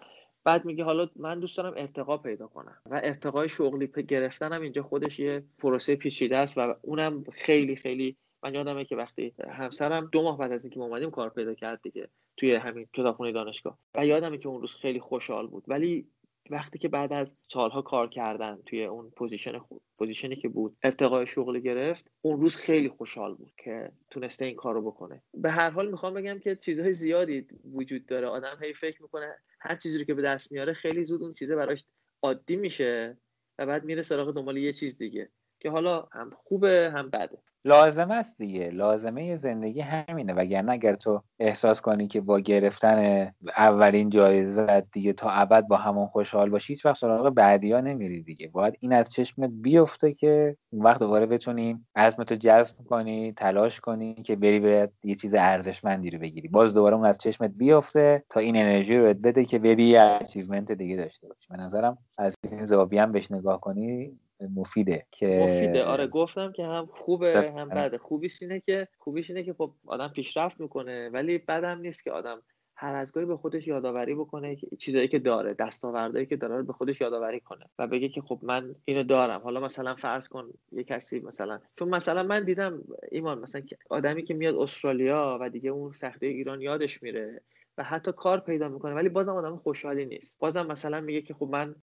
[0.45, 2.77] بعد میگه حالا من دوست دارم ارتقا پیدا کنم.
[2.91, 8.55] و ارتقای شغلی گرفتنم اینجا خودش یه پروسه پیچیده است و اونم خیلی خیلی من
[8.55, 12.09] یادمه که وقتی همسرم دو ماه بعد از اینکه ما اومدیم کار پیدا کرد دیگه
[12.37, 13.79] توی همین کتابخونه دانشگاه.
[13.95, 15.65] و یادمه که اون روز خیلی خوشحال بود.
[15.69, 16.07] ولی
[16.51, 21.27] وقتی که بعد از سالها کار کردن توی اون position خود positionی که بود ارتقای
[21.27, 25.23] شغلی گرفت اون روز خیلی خوشحال بود که تونسته این کارو بکنه.
[25.35, 28.27] به هر حال می‌خوام بگم که چیزهای زیادی وجود داره.
[28.27, 31.57] آدم هی فکر می‌کنه هر چیزی رو که به دست میاره خیلی زود اون چیزه
[31.57, 31.85] براش
[32.23, 33.17] عادی میشه
[33.59, 37.39] و بعد میره سراغ دنبال یه چیز دیگه که حالا هم خوبه هم بده.
[37.65, 38.71] لازم است دیگه.
[38.71, 40.33] لازمه زندگی همینه.
[40.33, 46.07] وگرنه اگر تو احساس کنی که با گرفتن اولین جایزه دیگه تا ابد با همون
[46.07, 48.49] خوشحال باشی هیچ وقت سراغ بعدی نمیری دیگه.
[48.49, 54.15] باید این از چشمت بیفته که اون وقت دوباره بتونی عزمتو جذب کنی تلاش کنی
[54.15, 56.49] که بری به یه چیز ارزشمندی رو بگیری.
[56.49, 60.73] باز دوباره اون از چشمت بیفته تا این انرژی رو بده که بری یه اچیومنت
[60.73, 61.49] دیگه داشته باشی.
[61.51, 65.85] به نظرم از این زاویه هم بهش نگاه کنی مفیده که مفیده.
[65.85, 67.99] آره گفتم که هم خوبه هم بده.
[67.99, 72.43] خوبیش اینه که خوبیش اینه که خب آدم پیشرفت می‌کنه ولی بدم نیست که آدم
[72.77, 76.73] هر از گاهی به خودش یادآوری بکنه که چیزایی که داره دستاوردهایی که داره به
[76.73, 79.41] خودش یادآوری کنه و بگه که خب من اینو دارم.
[79.41, 84.35] حالا مثلا فرض کن یه کسی مثلا چون مثلا من دیدم ایمان مثلا آدمی که
[84.35, 87.43] میاد استرالیا و دیگه اون سختی ایران یادش میره.
[87.79, 90.35] و حتی کار پیدا می‌کنه ولی بازم آدم خوشحالی نیست.
[90.39, 91.75] بازم مثلا میگه که خب من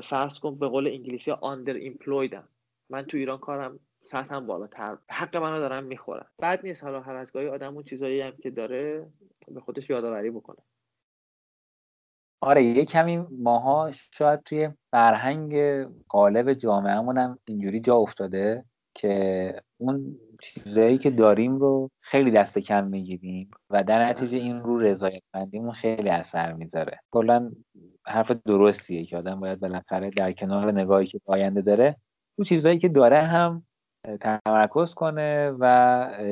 [0.00, 2.48] فرض کن به قول انگلیسی آندر ایمپلویدم
[2.90, 4.98] من تو ایران کارم سطحم بالاتر.
[5.10, 6.26] حق منو دارم می‌خورم.
[6.38, 9.06] بعد نیست حالا هر از گاهی آدم اون چیزایی هم که داره
[9.48, 10.58] به خودش یادآوری بکنه.
[12.40, 15.54] آره یه کمی ماها شاید توی فرهنگ
[16.08, 22.86] قالب جامعهمون هم اینجوری جا افتاده که اون چیزایی که داریم رو خیلی دست کم
[22.86, 27.00] می‌گیریم و در نتیجه این رو رضایتمندیمون خیلی اثر می‌ذاره.
[27.10, 27.50] کلا
[28.06, 31.96] حرف درستیه که آدم باید بالاخره در کنار نگاهی که آینده داره
[32.38, 33.66] اون چیزایی که داره هم
[34.16, 35.64] تمرکز کنه و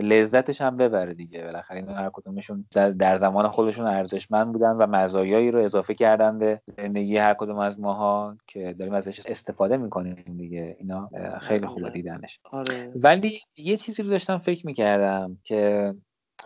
[0.03, 1.45] لذتش هم ببره دیگه.
[1.45, 6.61] بالاخره این هر کدومشون در زمان خودشون ارزشمند بودن و مزایایی رو اضافه کردن به
[6.77, 10.77] زندگی هر کدوم از ماها که داریم ازش استفاده می‌کنیم دیگه.
[10.79, 11.11] اینا
[11.41, 12.41] خیلی خوبه دیدنش.
[12.45, 12.93] آره.
[12.97, 15.95] ولی یه چیزی رو داشتم فکر می‌کردم که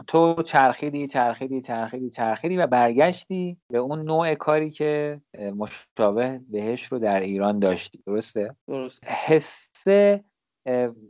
[0.07, 5.21] تو چرخیدی چرخیدی چرخیدی چرخیدی و برگشتی به اون نوع کاری که
[5.57, 8.03] مشابه بهش رو در ایران داشتی.
[8.07, 9.05] درسته؟ درست.
[9.05, 10.25] حسه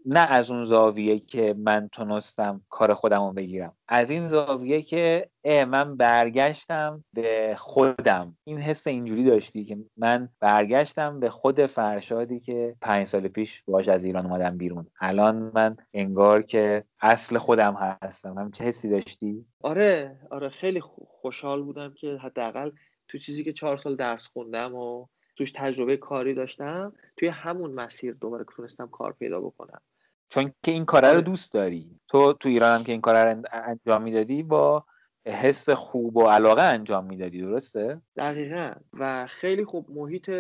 [0.07, 3.73] نه از اون زاویه که من تونستم کار خودم رو بگیرم.
[3.89, 8.37] از این زاویه که من برگشتم به خودم.
[8.45, 13.89] این حس اینجوری داشتی که من برگشتم به خود فرشادی که پنج سال پیش باش
[13.89, 14.87] از ایران اومدم بیرون.
[15.01, 18.39] الان من انگار که اصل خودم هستم.
[18.39, 20.81] هم چه حسی داشتی؟ آره آره خیلی
[21.21, 22.71] خوشحال بودم که حداقل
[23.09, 25.07] تو چیزی که چهار سال درس خوندم و
[25.41, 29.81] توش تجربه کاری داشتم توی همون مسیر دوباره تونستم کار پیدا بکنم.
[30.29, 31.23] چون که این کاره رو آره.
[31.23, 32.01] دوست داری.
[32.09, 34.85] تو تو ایران هم که این کار رو انجام می‌دادی با
[35.27, 38.73] حس خوب و علاقه انجام می‌دادی درسته؟ دقیقا.
[38.93, 40.31] و خیلی خوب محیط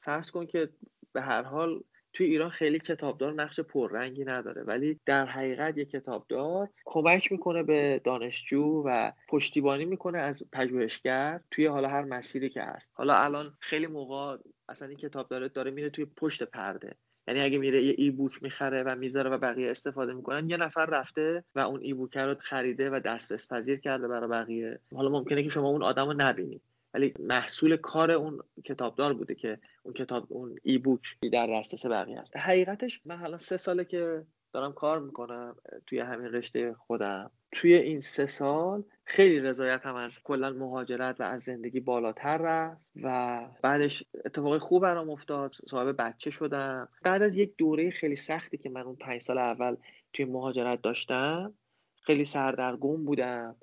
[0.00, 0.68] فرض کن که
[1.12, 1.80] به هر حال
[2.18, 8.00] توی ایران خیلی کتابدار نقش پررنگی نداره ولی در حقیقت یک کتابدار کمک می‌کنه به
[8.04, 12.90] دانشجو و پشتیبانی می‌کنه از پژوهشگر توی حالا هر مسیری که هست.
[12.94, 14.36] حالا الان خیلی موقع
[14.68, 16.96] اصلا این کتاب داره داره میره توی پشت پرده.
[17.28, 20.86] یعنی اگه میره یه ای بوک می‌خره و می‌ذاره و بقیه استفاده می‌کنن یه نفر
[20.86, 24.80] رفته و اون ای بوک رو خریده و دسترس پذیر کرده برای بقیه.
[24.94, 26.62] حالا ممکنه که شما اون آدم رو نبینید
[26.94, 32.20] ولی محصول کار اون کتابدار بوده که اون کتاب اون ای بوک در دسترس بقیه
[32.20, 32.36] است.
[32.36, 37.30] حقیقتش من حالا سه ساله که دارم کار می‌کنم توی همین رشته خودم.
[37.52, 43.40] توی این سه سال خیلی رضایتم از کلا مهاجرت و از زندگی بالاتر رفت و
[43.62, 46.88] بعدش اتفاقی خوب برام افتاد صاحب بچه شدم.
[47.02, 49.76] بعد از یک دوره خیلی سختی که من اون پنج سال اول
[50.12, 51.54] توی مهاجرت داشتم
[52.02, 53.56] خیلی سردرگم بودم.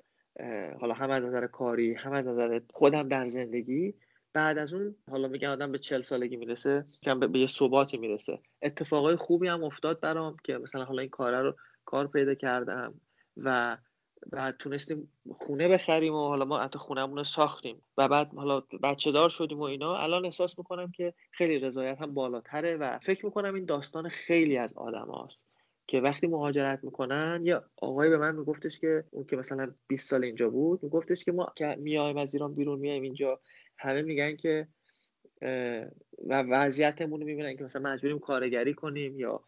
[0.80, 3.94] حالا هم از نظر کاری هم از نظر خودم در زندگی.
[4.32, 8.38] بعد از اون حالا میگن آدم به چل سالگی می‌رسه که به یه ثباتی می‌رسه.
[8.62, 12.94] اتفاقای خوبی هم افتاد برام که مثلا حالا این کاره رو کار پیدا کردم
[13.36, 13.76] و
[14.32, 17.82] بعد تونستیم خونه بخریم و حالا ما حتی خونهمون رو ساختیم.
[17.98, 19.96] و بعد حالا بچه دار شدیم و اینا.
[19.96, 24.72] الان احساس می‌کنم که خیلی رضایت هم بالاتره و فکر می‌کنم این داستان خیلی از
[24.76, 25.38] آدم هاست
[25.86, 30.24] که وقتی مهاجرت می‌کنن یا آقای به من میگفتش که اون که مثلا 20 سال
[30.24, 33.40] اینجا بود میگفتش که ما که میایم از ایران بیرون میایم اینجا.
[33.78, 34.68] همه میگن که
[36.26, 39.44] و وضعیتمون رو می‌بینن که مثلا مجبوریم کارگری کنیم یا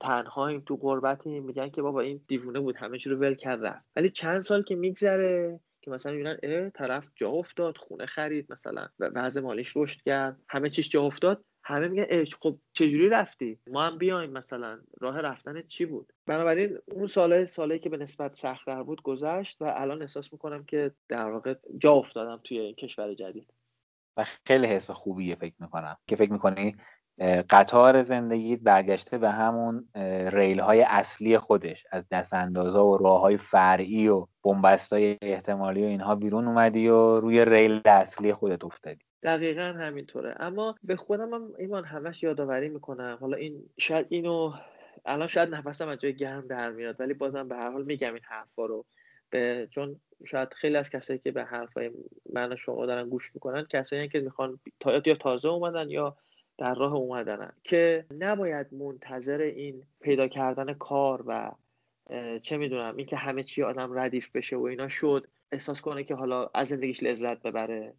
[0.00, 1.44] تنهاییم تو غربتیم.
[1.44, 4.74] میگن که بابا این دیوونه بود همه چی رو ول کرد ولی چند سال که
[4.74, 10.40] میگذره که مثلا می‌بینن اه طرف جا افتاد خونه خرید مثلا وضع مالیش رشد کرد
[10.48, 11.44] همه چیش جا افتاد.
[11.64, 16.78] همه میگن اش خب چجوری رفتی؟ ما هم بیایم مثلا راه رفتن چی بود؟ بنابراین
[16.92, 21.30] اون ساله سالی که به نسبت سختتر بود گذشت و الان احساس می‌کنم که در
[21.30, 23.54] واقع جا افتادم توی این کشور جدید.
[24.16, 25.96] و خیلی حس خوبیه فکر می‌کنم.
[26.06, 26.76] که فکر می‌کنی
[27.50, 29.88] قطار زندگی برگشته به همون
[30.32, 31.86] ریل های اصلی خودش.
[31.90, 37.20] از دست اندازا و راه های فرعی و بومبست احتمالی و اینها بیرون اومدی و
[37.20, 39.04] روی ریل اصلی خودت افتادی.
[39.22, 40.34] دقیقا همینطوره.
[40.40, 43.18] اما به خودم هم ایمان همش یادآوری می‌کنم.
[43.20, 44.52] حالا این شاید اینو
[45.06, 48.22] الان شاید نفسم از جای گرم در میاد ولی بازم به هر حال میگم این
[48.22, 48.84] حرفا رو.
[49.30, 51.90] به چون شاید خیلی از کسایی که به حرفای
[52.32, 54.60] من و شما دارن گوش می‌کنن کسایی که می‌خوان
[55.06, 56.16] یا تازه اومدن یا
[56.58, 61.52] در راه اومدنن که نباید منتظر این پیدا کردن کار و
[62.42, 66.50] چه می‌دونم اینکه همه چی آدم ردیف بشه و اینا شد احساس کنه که حالا
[66.54, 67.94] از زندگیش لذت ببره.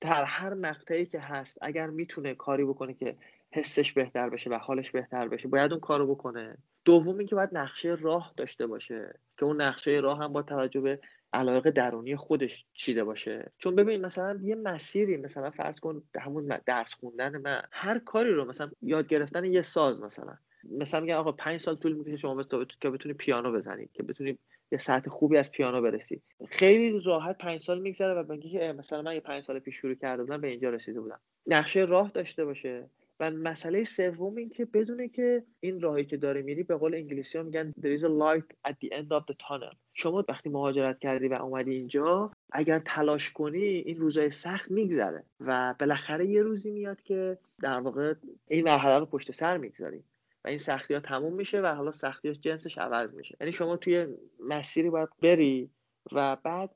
[0.00, 3.16] در هر مقطعی که هست اگر می‌تونه کاری بکنه که
[3.52, 6.58] حسش بهتر بشه و حالش بهتر بشه باید اون کارو بکنه.
[6.84, 11.00] دوم اینکه باید نقشه راه داشته باشه که اون نقشه راه هم با توجه به
[11.32, 13.52] علاقه درونی خودش چیده باشه.
[13.58, 18.44] چون ببین مثلا یه مسیری مثلا فرض کن همون درس خوندن من هر کاری رو
[18.44, 20.38] مثلا یاد گرفتن یه ساز مثلا.
[20.70, 22.42] مثلا میگن آقا پنج سال طول می‌کشه شما
[22.80, 24.38] که بتونی پیانو بزنی که بتونی
[24.72, 26.22] یه سطح خوبی از پیانو برسی.
[26.48, 30.22] خیلی راحت پنج سال میگذره و بگی مثلا من یه پنج سال پیش شروع کرده
[30.22, 31.20] بودم به اینجا رسیده بودم.
[31.46, 32.90] نقشه راه داشته باشه.
[33.20, 37.38] و مسئله سوم این که بدونه که این راهی که داره میری به قول انگلیسی
[37.38, 39.76] ها میگن there is a light at the end of the tunnel.
[39.94, 45.24] شما وقتی مهاجرت کردی و اومدی اینجا اگر تلاش کنی این روزای سخت میگذره.
[45.40, 48.14] و بالاخره یه روزی میاد که در واقع
[48.48, 50.02] این مرحله رو پشت سر می‌گذاری.
[50.46, 53.36] و این سختی ها تموم میشه و حالا سختی ها جنسش عوض میشه.
[53.40, 54.06] یعنی شما توی
[54.40, 55.70] مسیری باید بری
[56.12, 56.70] و بعد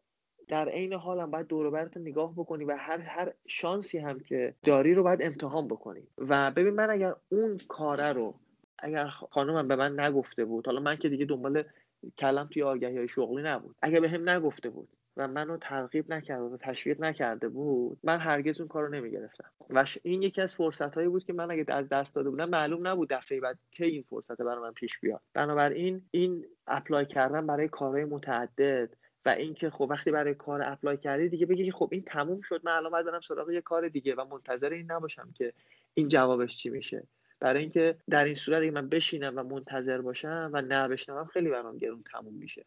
[0.49, 4.95] در عین حال هم باید دور نگاه بکنی و هر هر شانسی هم که داری
[4.95, 6.09] رو باید امتحان بکنی.
[6.19, 8.41] و ببین من اگر اون کاره رو
[8.79, 11.65] اگر خانومم به من نگفته بود حالا من که دیگه دنبال
[12.19, 14.89] کارم توی آگهی های شغلی نبود اگه به هم نگفته بود
[15.21, 17.99] و منو ترغیب نکرده و تشویق نکرده بود.
[18.03, 19.51] من هرگز اون کارو نمی‌گرفتم.
[19.71, 22.87] و این یکی از فرصت هایی بود که من اگه از دست داده بودم معلوم
[22.87, 25.21] نبود دفعه بعد کی این فرصت برای من پیش بیاد.
[25.35, 31.29] بنابراین این apply کردن برای کارهای متعدد و اینکه خب وقتی برای کار apply کردی
[31.29, 34.25] دیگه بگی که خب این تموم شد من الان برم سراغ یه کار دیگه و
[34.25, 35.53] منتظر این نباشم که
[35.95, 37.07] این جوابش چی میشه.
[37.41, 41.51] برای اینکه در این صورت اگه من بشینم و منتظر باشم و نه بشنوم خیلی
[41.51, 42.65] برام گرون تموم میشه.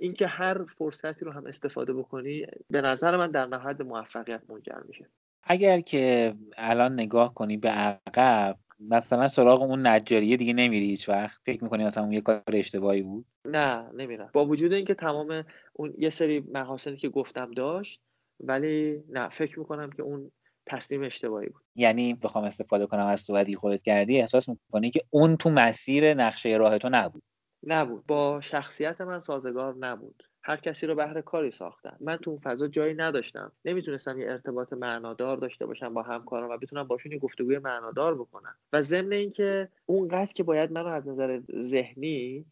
[0.00, 4.80] اینکه هر فرصتی رو هم استفاده بکنی به نظر من در نهایت به موفقیت منجر
[4.88, 5.06] میشه.
[5.42, 11.40] اگر که الان نگاه کنی به عقب مثلا سراغ اون نجاریه دیگه نمیری هیچ وقت.
[11.46, 14.30] فکر می‌کنی مثلا اون یه کار اشتباهی بود؟ نه نمیرم.
[14.32, 18.00] با وجود اینکه تمام اون یه سری محاسنی که گفتم داشت
[18.40, 20.30] ولی نه فکر می‌کنم که اون
[20.66, 21.62] تصمیم اشتباهی بود.
[21.76, 26.48] یعنی بخوام استفاده کنم از صحبتی خودت کردی احساس می‌کنی که اون تو مسیر نقشه
[26.48, 27.22] راه تو نبود.
[27.64, 28.06] نبود.
[28.06, 30.24] با شخصیت من سازگار نبود.
[30.44, 31.96] هر کسی رو بهر کاری ساختن.
[32.00, 33.52] من تو اون فضا جایی نداشتم.
[33.64, 38.56] نمی‌تونستم یه ارتباط معنادار داشته باشم با همکارم و بتونم باشون یه گفتگوی معنادار بکنم.
[38.72, 42.44] و ضمن اینکه اونقدر که باید منو از نظر ذهنی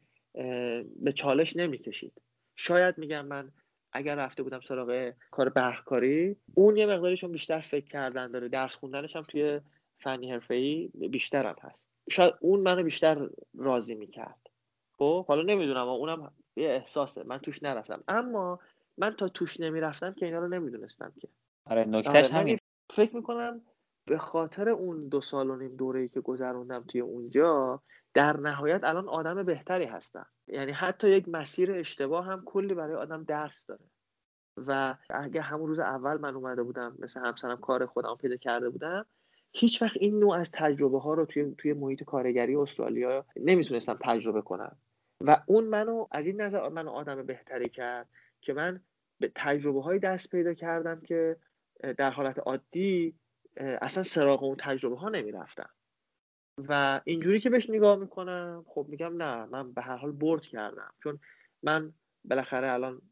[0.97, 2.13] به چالش نمی‌کشید.
[2.57, 3.53] شاید میگم من
[3.93, 8.49] اگر رفته بودم سراغ کار برخکاری اون یه مقداریشون بیشتر فکر کردن داره.
[8.49, 9.61] درس خوندنش هم توی
[9.99, 11.79] فنی حرفه‌ای بیشترم هست.
[12.11, 14.50] شاید اون منو بیشتر راضی می‌کرد.
[15.01, 17.23] خب حالا نمی‌دونم اونم یه احساسه.
[17.23, 18.05] من توش نرفتم.
[18.09, 18.59] اما
[18.99, 21.29] من تا توش نمی‌رفتم که اینا رو نمی‌دونستم که.
[21.65, 22.59] آره نکتهش آره همین
[22.91, 23.61] فکر می‌کنم
[24.07, 27.83] به خاطر اون دو سال و نیم دوره که گذروندم توی اونجا
[28.15, 30.27] در نهایت الان آدم بهتری هستم.
[30.47, 33.85] یعنی حتی یک مسیر اشتباه هم کلی برای آدم درس داره.
[34.57, 39.07] و اگه همون روز اول من اومده بودم مثل همسرم کار خودم پیدا کرده بودم
[39.53, 44.43] هیچ وقت این نوع از تجربه ها رو توی, توی محیط کارگری استرالیا نمی‌تونستم تجربه
[44.43, 44.77] کنم.
[45.21, 48.09] و اون منو از این نظر منو آدم بهتری کرد
[48.41, 48.81] که من
[49.19, 51.37] به تجربه های دست پیدا کردم که
[51.97, 53.15] در حالت عادی
[53.57, 55.71] اصلا سراغ اون تجربه ها نمی‌رفتم.
[56.69, 60.95] و اینجوری که بهش نگاه می‌کنم خب میگم نه من به هر حال برد کردم.
[61.03, 61.19] چون
[61.63, 61.93] من
[62.25, 63.03] بالاخره الان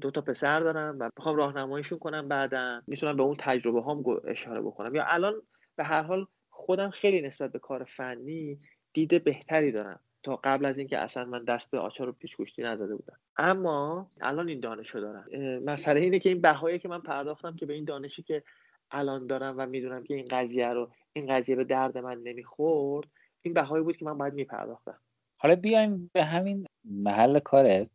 [0.00, 2.82] دو تا پسر دارم و می‌خوام راهنماییشون کنم بعدا.
[2.86, 4.94] می‌تونم به اون تجربه هم اشاره بکنم.
[4.94, 5.42] یا الان
[5.76, 8.60] به هر حال خودم خیلی نسبت به کار فنی
[8.92, 10.00] دیده بهتری دارم.
[10.24, 13.18] تا قبل از اینکه اصلا من دست به آچار و پیچ نزده بودم.
[13.36, 15.26] اما الان این دانش رو دارم
[15.64, 18.42] مسئله اینه که این بهایی که من پرداختم که به این دانشی که
[18.90, 23.08] الان دارم و می‌دونم که این قضیه رو این قضیه به درد من نمی‌خورد
[23.42, 24.98] این بهایی بود که من باید میپرداختم.
[25.36, 27.88] حالا بیایم به همین محل کارت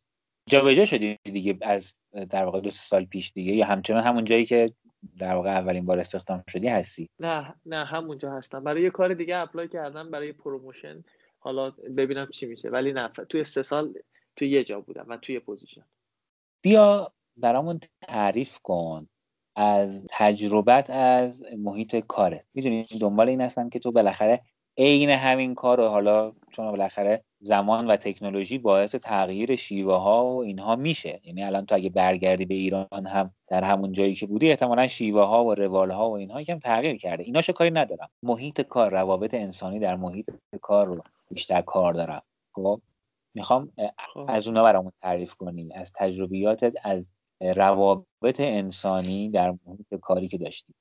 [0.47, 1.93] جابجا شدی دیگه از
[2.29, 4.73] در واقع دو سال پیش دیگه یا همچنان همون جایی که
[5.19, 8.63] در واقع اولین بار استخدام شدی هستی؟ نه نه همونجا هستم.
[8.63, 11.03] برای یه کار دیگه apply کردم برای promotion
[11.39, 12.69] حالا ببینم چی میشه.
[12.69, 13.93] ولی نه توی سه سال
[14.35, 15.85] توی یه جا بودم و توی position
[16.61, 19.07] بیا برامون تعریف کن
[19.55, 22.45] از تجربت از محیط کارت.
[22.53, 24.41] می‌دونی دنبال این هستم که تو بالاخره
[24.77, 30.43] عین همین کار رو حالا چون بالاخره زمان و تکنولوژی باعث تغییر شیوه ها و
[30.43, 31.21] اینها میشه.
[31.23, 35.23] یعنی الان تو اگه برگردی به ایران هم در همون جایی که بودی احتمالا شیوه
[35.23, 37.23] ها و روال ها و اینها یکم تغییر کرده.
[37.23, 38.09] ایناشو کاری ندارم.
[38.23, 40.29] محیط کار روابط انسانی در محیط
[40.61, 41.03] کار رو.
[41.31, 42.21] بیشتر کار دارم.
[42.51, 42.81] خب؟
[43.33, 43.71] می‌خوام
[44.13, 44.25] خب.
[44.29, 45.73] از اونا برامون تعریف کنی.
[45.73, 47.11] از تجربیاتت از
[47.41, 50.73] روابط انسانی در محیط کاری که داشتی.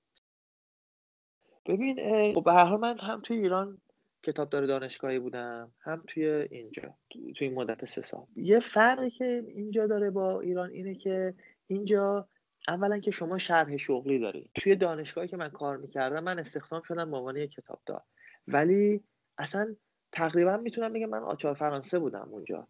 [1.67, 1.97] ببین
[2.35, 3.79] خب به هر حال من هم توی ایران
[4.23, 8.27] کتابدار دانشگاهی بودم هم توی اینجا توی این مدت سه سال.
[8.37, 11.35] یه فرقی که اینجا داره با ایران اینه که
[11.67, 12.29] اینجا
[12.69, 14.51] اولا که شما شرح شغلی داری.
[14.55, 18.03] توی دانشگاهی که من کار می‌کردم من استخدام شدم به عنوان کتابدار.
[18.47, 19.01] ولی
[19.39, 19.77] اصلا
[20.13, 22.69] تقریبا می‌تونم بگم من آچار فرانسه بودم اونجا.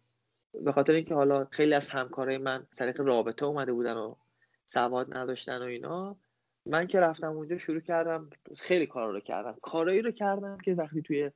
[0.53, 4.15] به خاطر اینکه حالا خیلی از همکارای من طریق رابطه اومده بودن و
[4.65, 6.17] سواد نداشتن و اینا
[6.65, 9.57] من که رفتم اونجا شروع کردم خیلی کارا رو کردم.
[9.61, 11.31] کارایی رو کردم که وقتی توی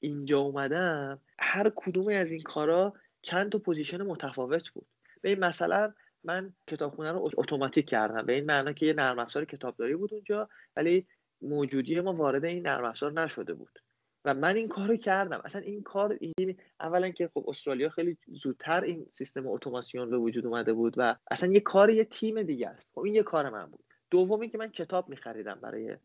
[0.00, 4.86] اینجا اومدم هر کدوم از این کارا چند تا position متفاوت بود.
[5.22, 5.92] به این مثلا
[6.24, 8.26] من کتابخونه رو اتوماتیک کردم.
[8.26, 11.06] به این معنا که یه نرم افزار کتابداری بود اونجا ولی
[11.42, 13.78] موجودی ما وارد این نرم افزار نشده بود.
[14.24, 15.40] و من این کارو کردم.
[15.44, 20.46] اصلا این کار این اولا که خب استرالیا خیلی زودتر این سیستم اتوماسیون به وجود
[20.46, 22.88] اومده بود و اصلا یه کار یه تیم دیگه است.
[22.94, 23.84] خب این یه کار من بود.
[24.10, 25.96] دومی که من کتاب میخریدم برای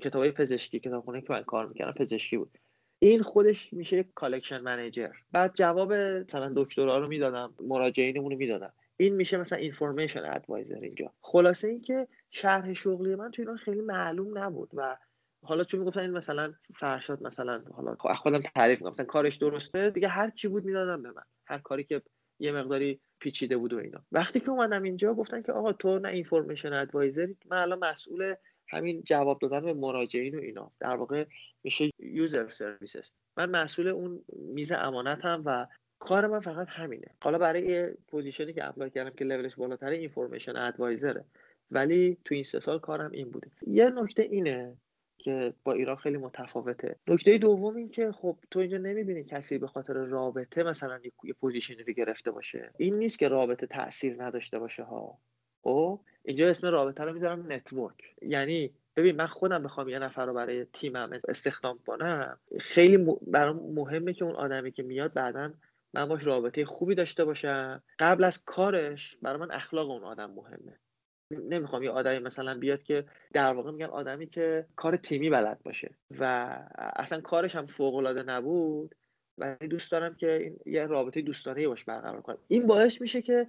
[0.00, 2.58] کتابای پزشکی کتابخونه که من کار می‌کردم پزشکی بود.
[2.98, 5.12] این خودش میشه collection manager.
[5.32, 8.72] بعد جواب مثلا دکترا رو می‌دادم مراجعینمون رو می‌دادم.
[8.96, 11.12] این میشه مثلا information advisor اینجا.
[11.20, 14.96] خلاصه اینکه شرح شغلی من تو ایران خیلی معلوم نبود و
[15.44, 20.30] حالا چون می‌گفتن این مثلا فرشاد مثلا حالا خودم تعریف می‌گفتن کارش درسته دیگه هر
[20.30, 21.22] چی بود می‌دادم به من.
[21.46, 22.02] هر کاری که
[22.38, 24.04] یه مقداری پیچیده بود و اینا.
[24.12, 28.34] وقتی که اومدم اینجا گفتن که آقا تو نه information advisor من الان مسئول
[28.68, 30.72] همین جواب دادن به مراجعین و اینا.
[30.80, 31.24] در واقع
[31.64, 35.66] میشه user services من مسئول اون میز امانتم و
[35.98, 37.06] کار من فقط همینه.
[37.22, 41.24] حالا برای positionی که apply کردم که levelش بالاتره information advisorه
[41.70, 43.50] ولی تو این سه سال کارم این بوده.
[43.66, 44.76] یه نکته اینه
[45.22, 46.96] که با ایران خیلی متفاوته.
[47.08, 51.82] نکته دوم این که خب تو اینجا نمی‌بینی کسی به خاطر رابطه مثلا یه positionی
[51.82, 52.70] رو گرفته باشه.
[52.76, 55.18] این نیست که رابطه تاثیر نداشته باشه ها.
[55.62, 58.14] او خب؟ اینجا اسم رابطه رو می‌ذارم network.
[58.22, 64.12] یعنی ببین من خودم بخوام یه نفر رو برای تیمم استخدام کنم خیلی برام مهمه
[64.12, 65.52] که اون آدمی که میاد بعدا
[65.94, 67.82] من باش رابطه خوبی داشته باشم.
[67.98, 70.78] قبل از کارش برای من اخلاق اون آدم مهمه.
[71.36, 75.94] نمی‌خوام یه آدمی مثلا بیاد که در واقع میگم آدمی که کار تیمی بلد باشه
[76.20, 76.24] و
[76.96, 78.94] اصلا کارش هم فوق العاده نبود
[79.38, 82.38] ولی دوست دارم که این یه رابطه دوستانه باش برقرار کنم.
[82.48, 83.46] این باعث میشه که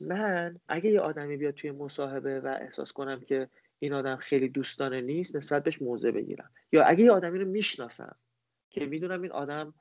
[0.00, 5.00] من اگه یه آدمی بیاد توی مصاحبه و احساس کنم که این آدم خیلی دوستانه
[5.00, 6.50] نیست نسبت بهش موضع بگیرم.
[6.72, 8.16] یا اگه یه آدمی رو می‌شناسم
[8.70, 9.74] که می‌دونم این آدم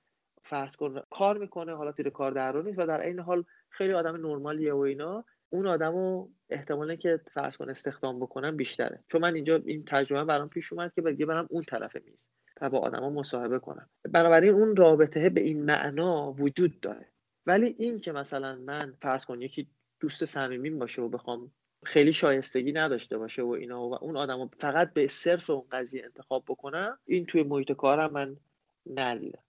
[0.44, 4.28] فرض کن کار می‌کنه حالا تیر کار در نیست و در این حال خیلی آدم
[4.28, 9.04] نرمالیه و اینا اون آدمو احتمالا که فرض کن استخدام بکنم بیشتره.
[9.08, 12.26] چون من اینجا این تجربه برام پیش اومد که بگه برم اون طرف میز
[12.62, 13.90] و با آدما مصاحبه کنم.
[14.12, 17.12] بنابراین اون رابطه به این معنا وجود داره.
[17.46, 19.68] ولی این که مثلا من فرض کن یکی
[20.00, 21.52] دوست صمیمیم باشه و بخوام
[21.86, 26.44] خیلی شایستگی نداشته باشه و اینا و اون آدم فقط به صرف اون قضیه انتخاب
[26.48, 28.38] بکنم این توی محیط کارم من
[28.94, 29.44] ندیدم.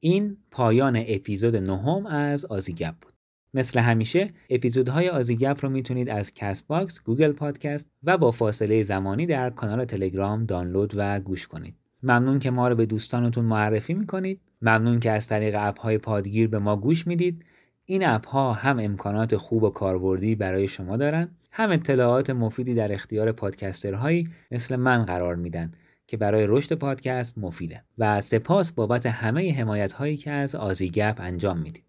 [0.00, 3.15] این پایان اپیزود نهم از آزیگپ بود.
[3.56, 9.26] مثل همیشه اپیزودهای آزیگپ رو می‌تونید از کست باکس، گوگل پادکست و با فاصله زمانی
[9.26, 11.74] در کانال تلگرام دانلود و گوش کنید.
[12.02, 14.40] ممنون که ما رو به دوستانتون معرفی می‌کنید.
[14.62, 17.44] ممنون که از طریق اپ های پادگیر به ما گوش می‌دید.
[17.84, 22.92] این اپ ها هم امکانات خوب و کاربردی برای شما دارن هم اطلاعات مفیدی در
[22.92, 25.72] اختیار پادکسترهایی مثل من قرار میدن
[26.06, 31.58] که برای رشد پادکست مفیده و سپاس بابت همه حمایت هایی که از آزیگپ انجام
[31.58, 31.85] می‌دید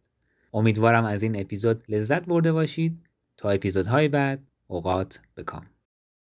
[0.58, 2.98] امیدوارم از این اپیزود لذت برده باشید.
[3.38, 5.66] تا اپیزودهای بعد اوقات بکام.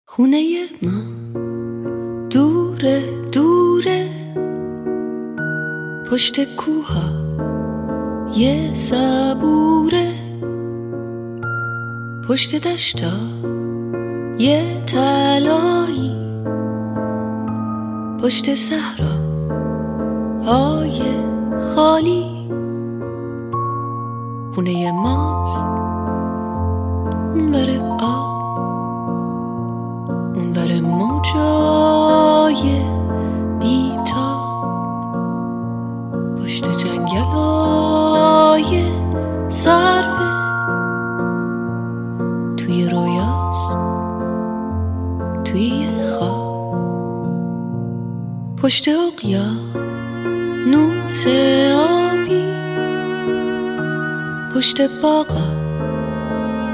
[0.05, 1.01] خونه ما
[2.29, 4.09] دوره دوره.
[6.11, 7.27] پشت کوها
[8.35, 10.13] یه صبوره.
[12.27, 13.13] پشت دشتا
[14.39, 16.15] یه تلایی
[18.21, 19.17] پشت صحرا
[20.45, 21.01] های
[21.75, 22.36] خالی.
[24.57, 25.67] خونه ماست.
[27.35, 28.37] اون بره آب
[30.35, 32.81] اون بره موجای
[33.59, 34.37] بیتا
[36.37, 38.83] پشت جنگل های
[39.49, 40.27] صرفه
[42.57, 43.77] توی رویاست.
[45.45, 46.47] توی خواب.
[48.55, 49.51] پشت اقیا
[50.67, 51.25] نوس
[54.57, 55.47] پشت باغا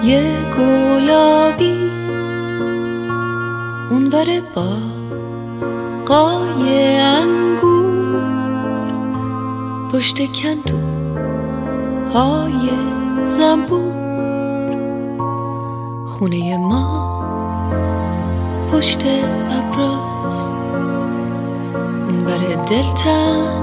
[0.03, 0.23] یه
[0.57, 1.91] گلابی.
[3.89, 4.67] اونور با
[6.05, 7.93] قای انگور.
[9.91, 10.77] پشت کندو
[12.13, 12.69] های
[13.25, 13.93] زنبور.
[16.07, 17.13] خونه ما
[18.71, 19.05] پشت
[19.49, 20.47] ابراز.
[22.09, 23.62] اونور دلتنگیه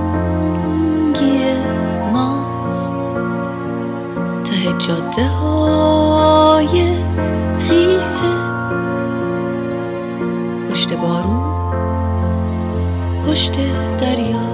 [4.91, 6.97] جاده های
[7.59, 8.25] خیسه.
[10.71, 11.41] پشت بارون
[13.27, 13.53] پشت
[13.99, 14.50] دریاست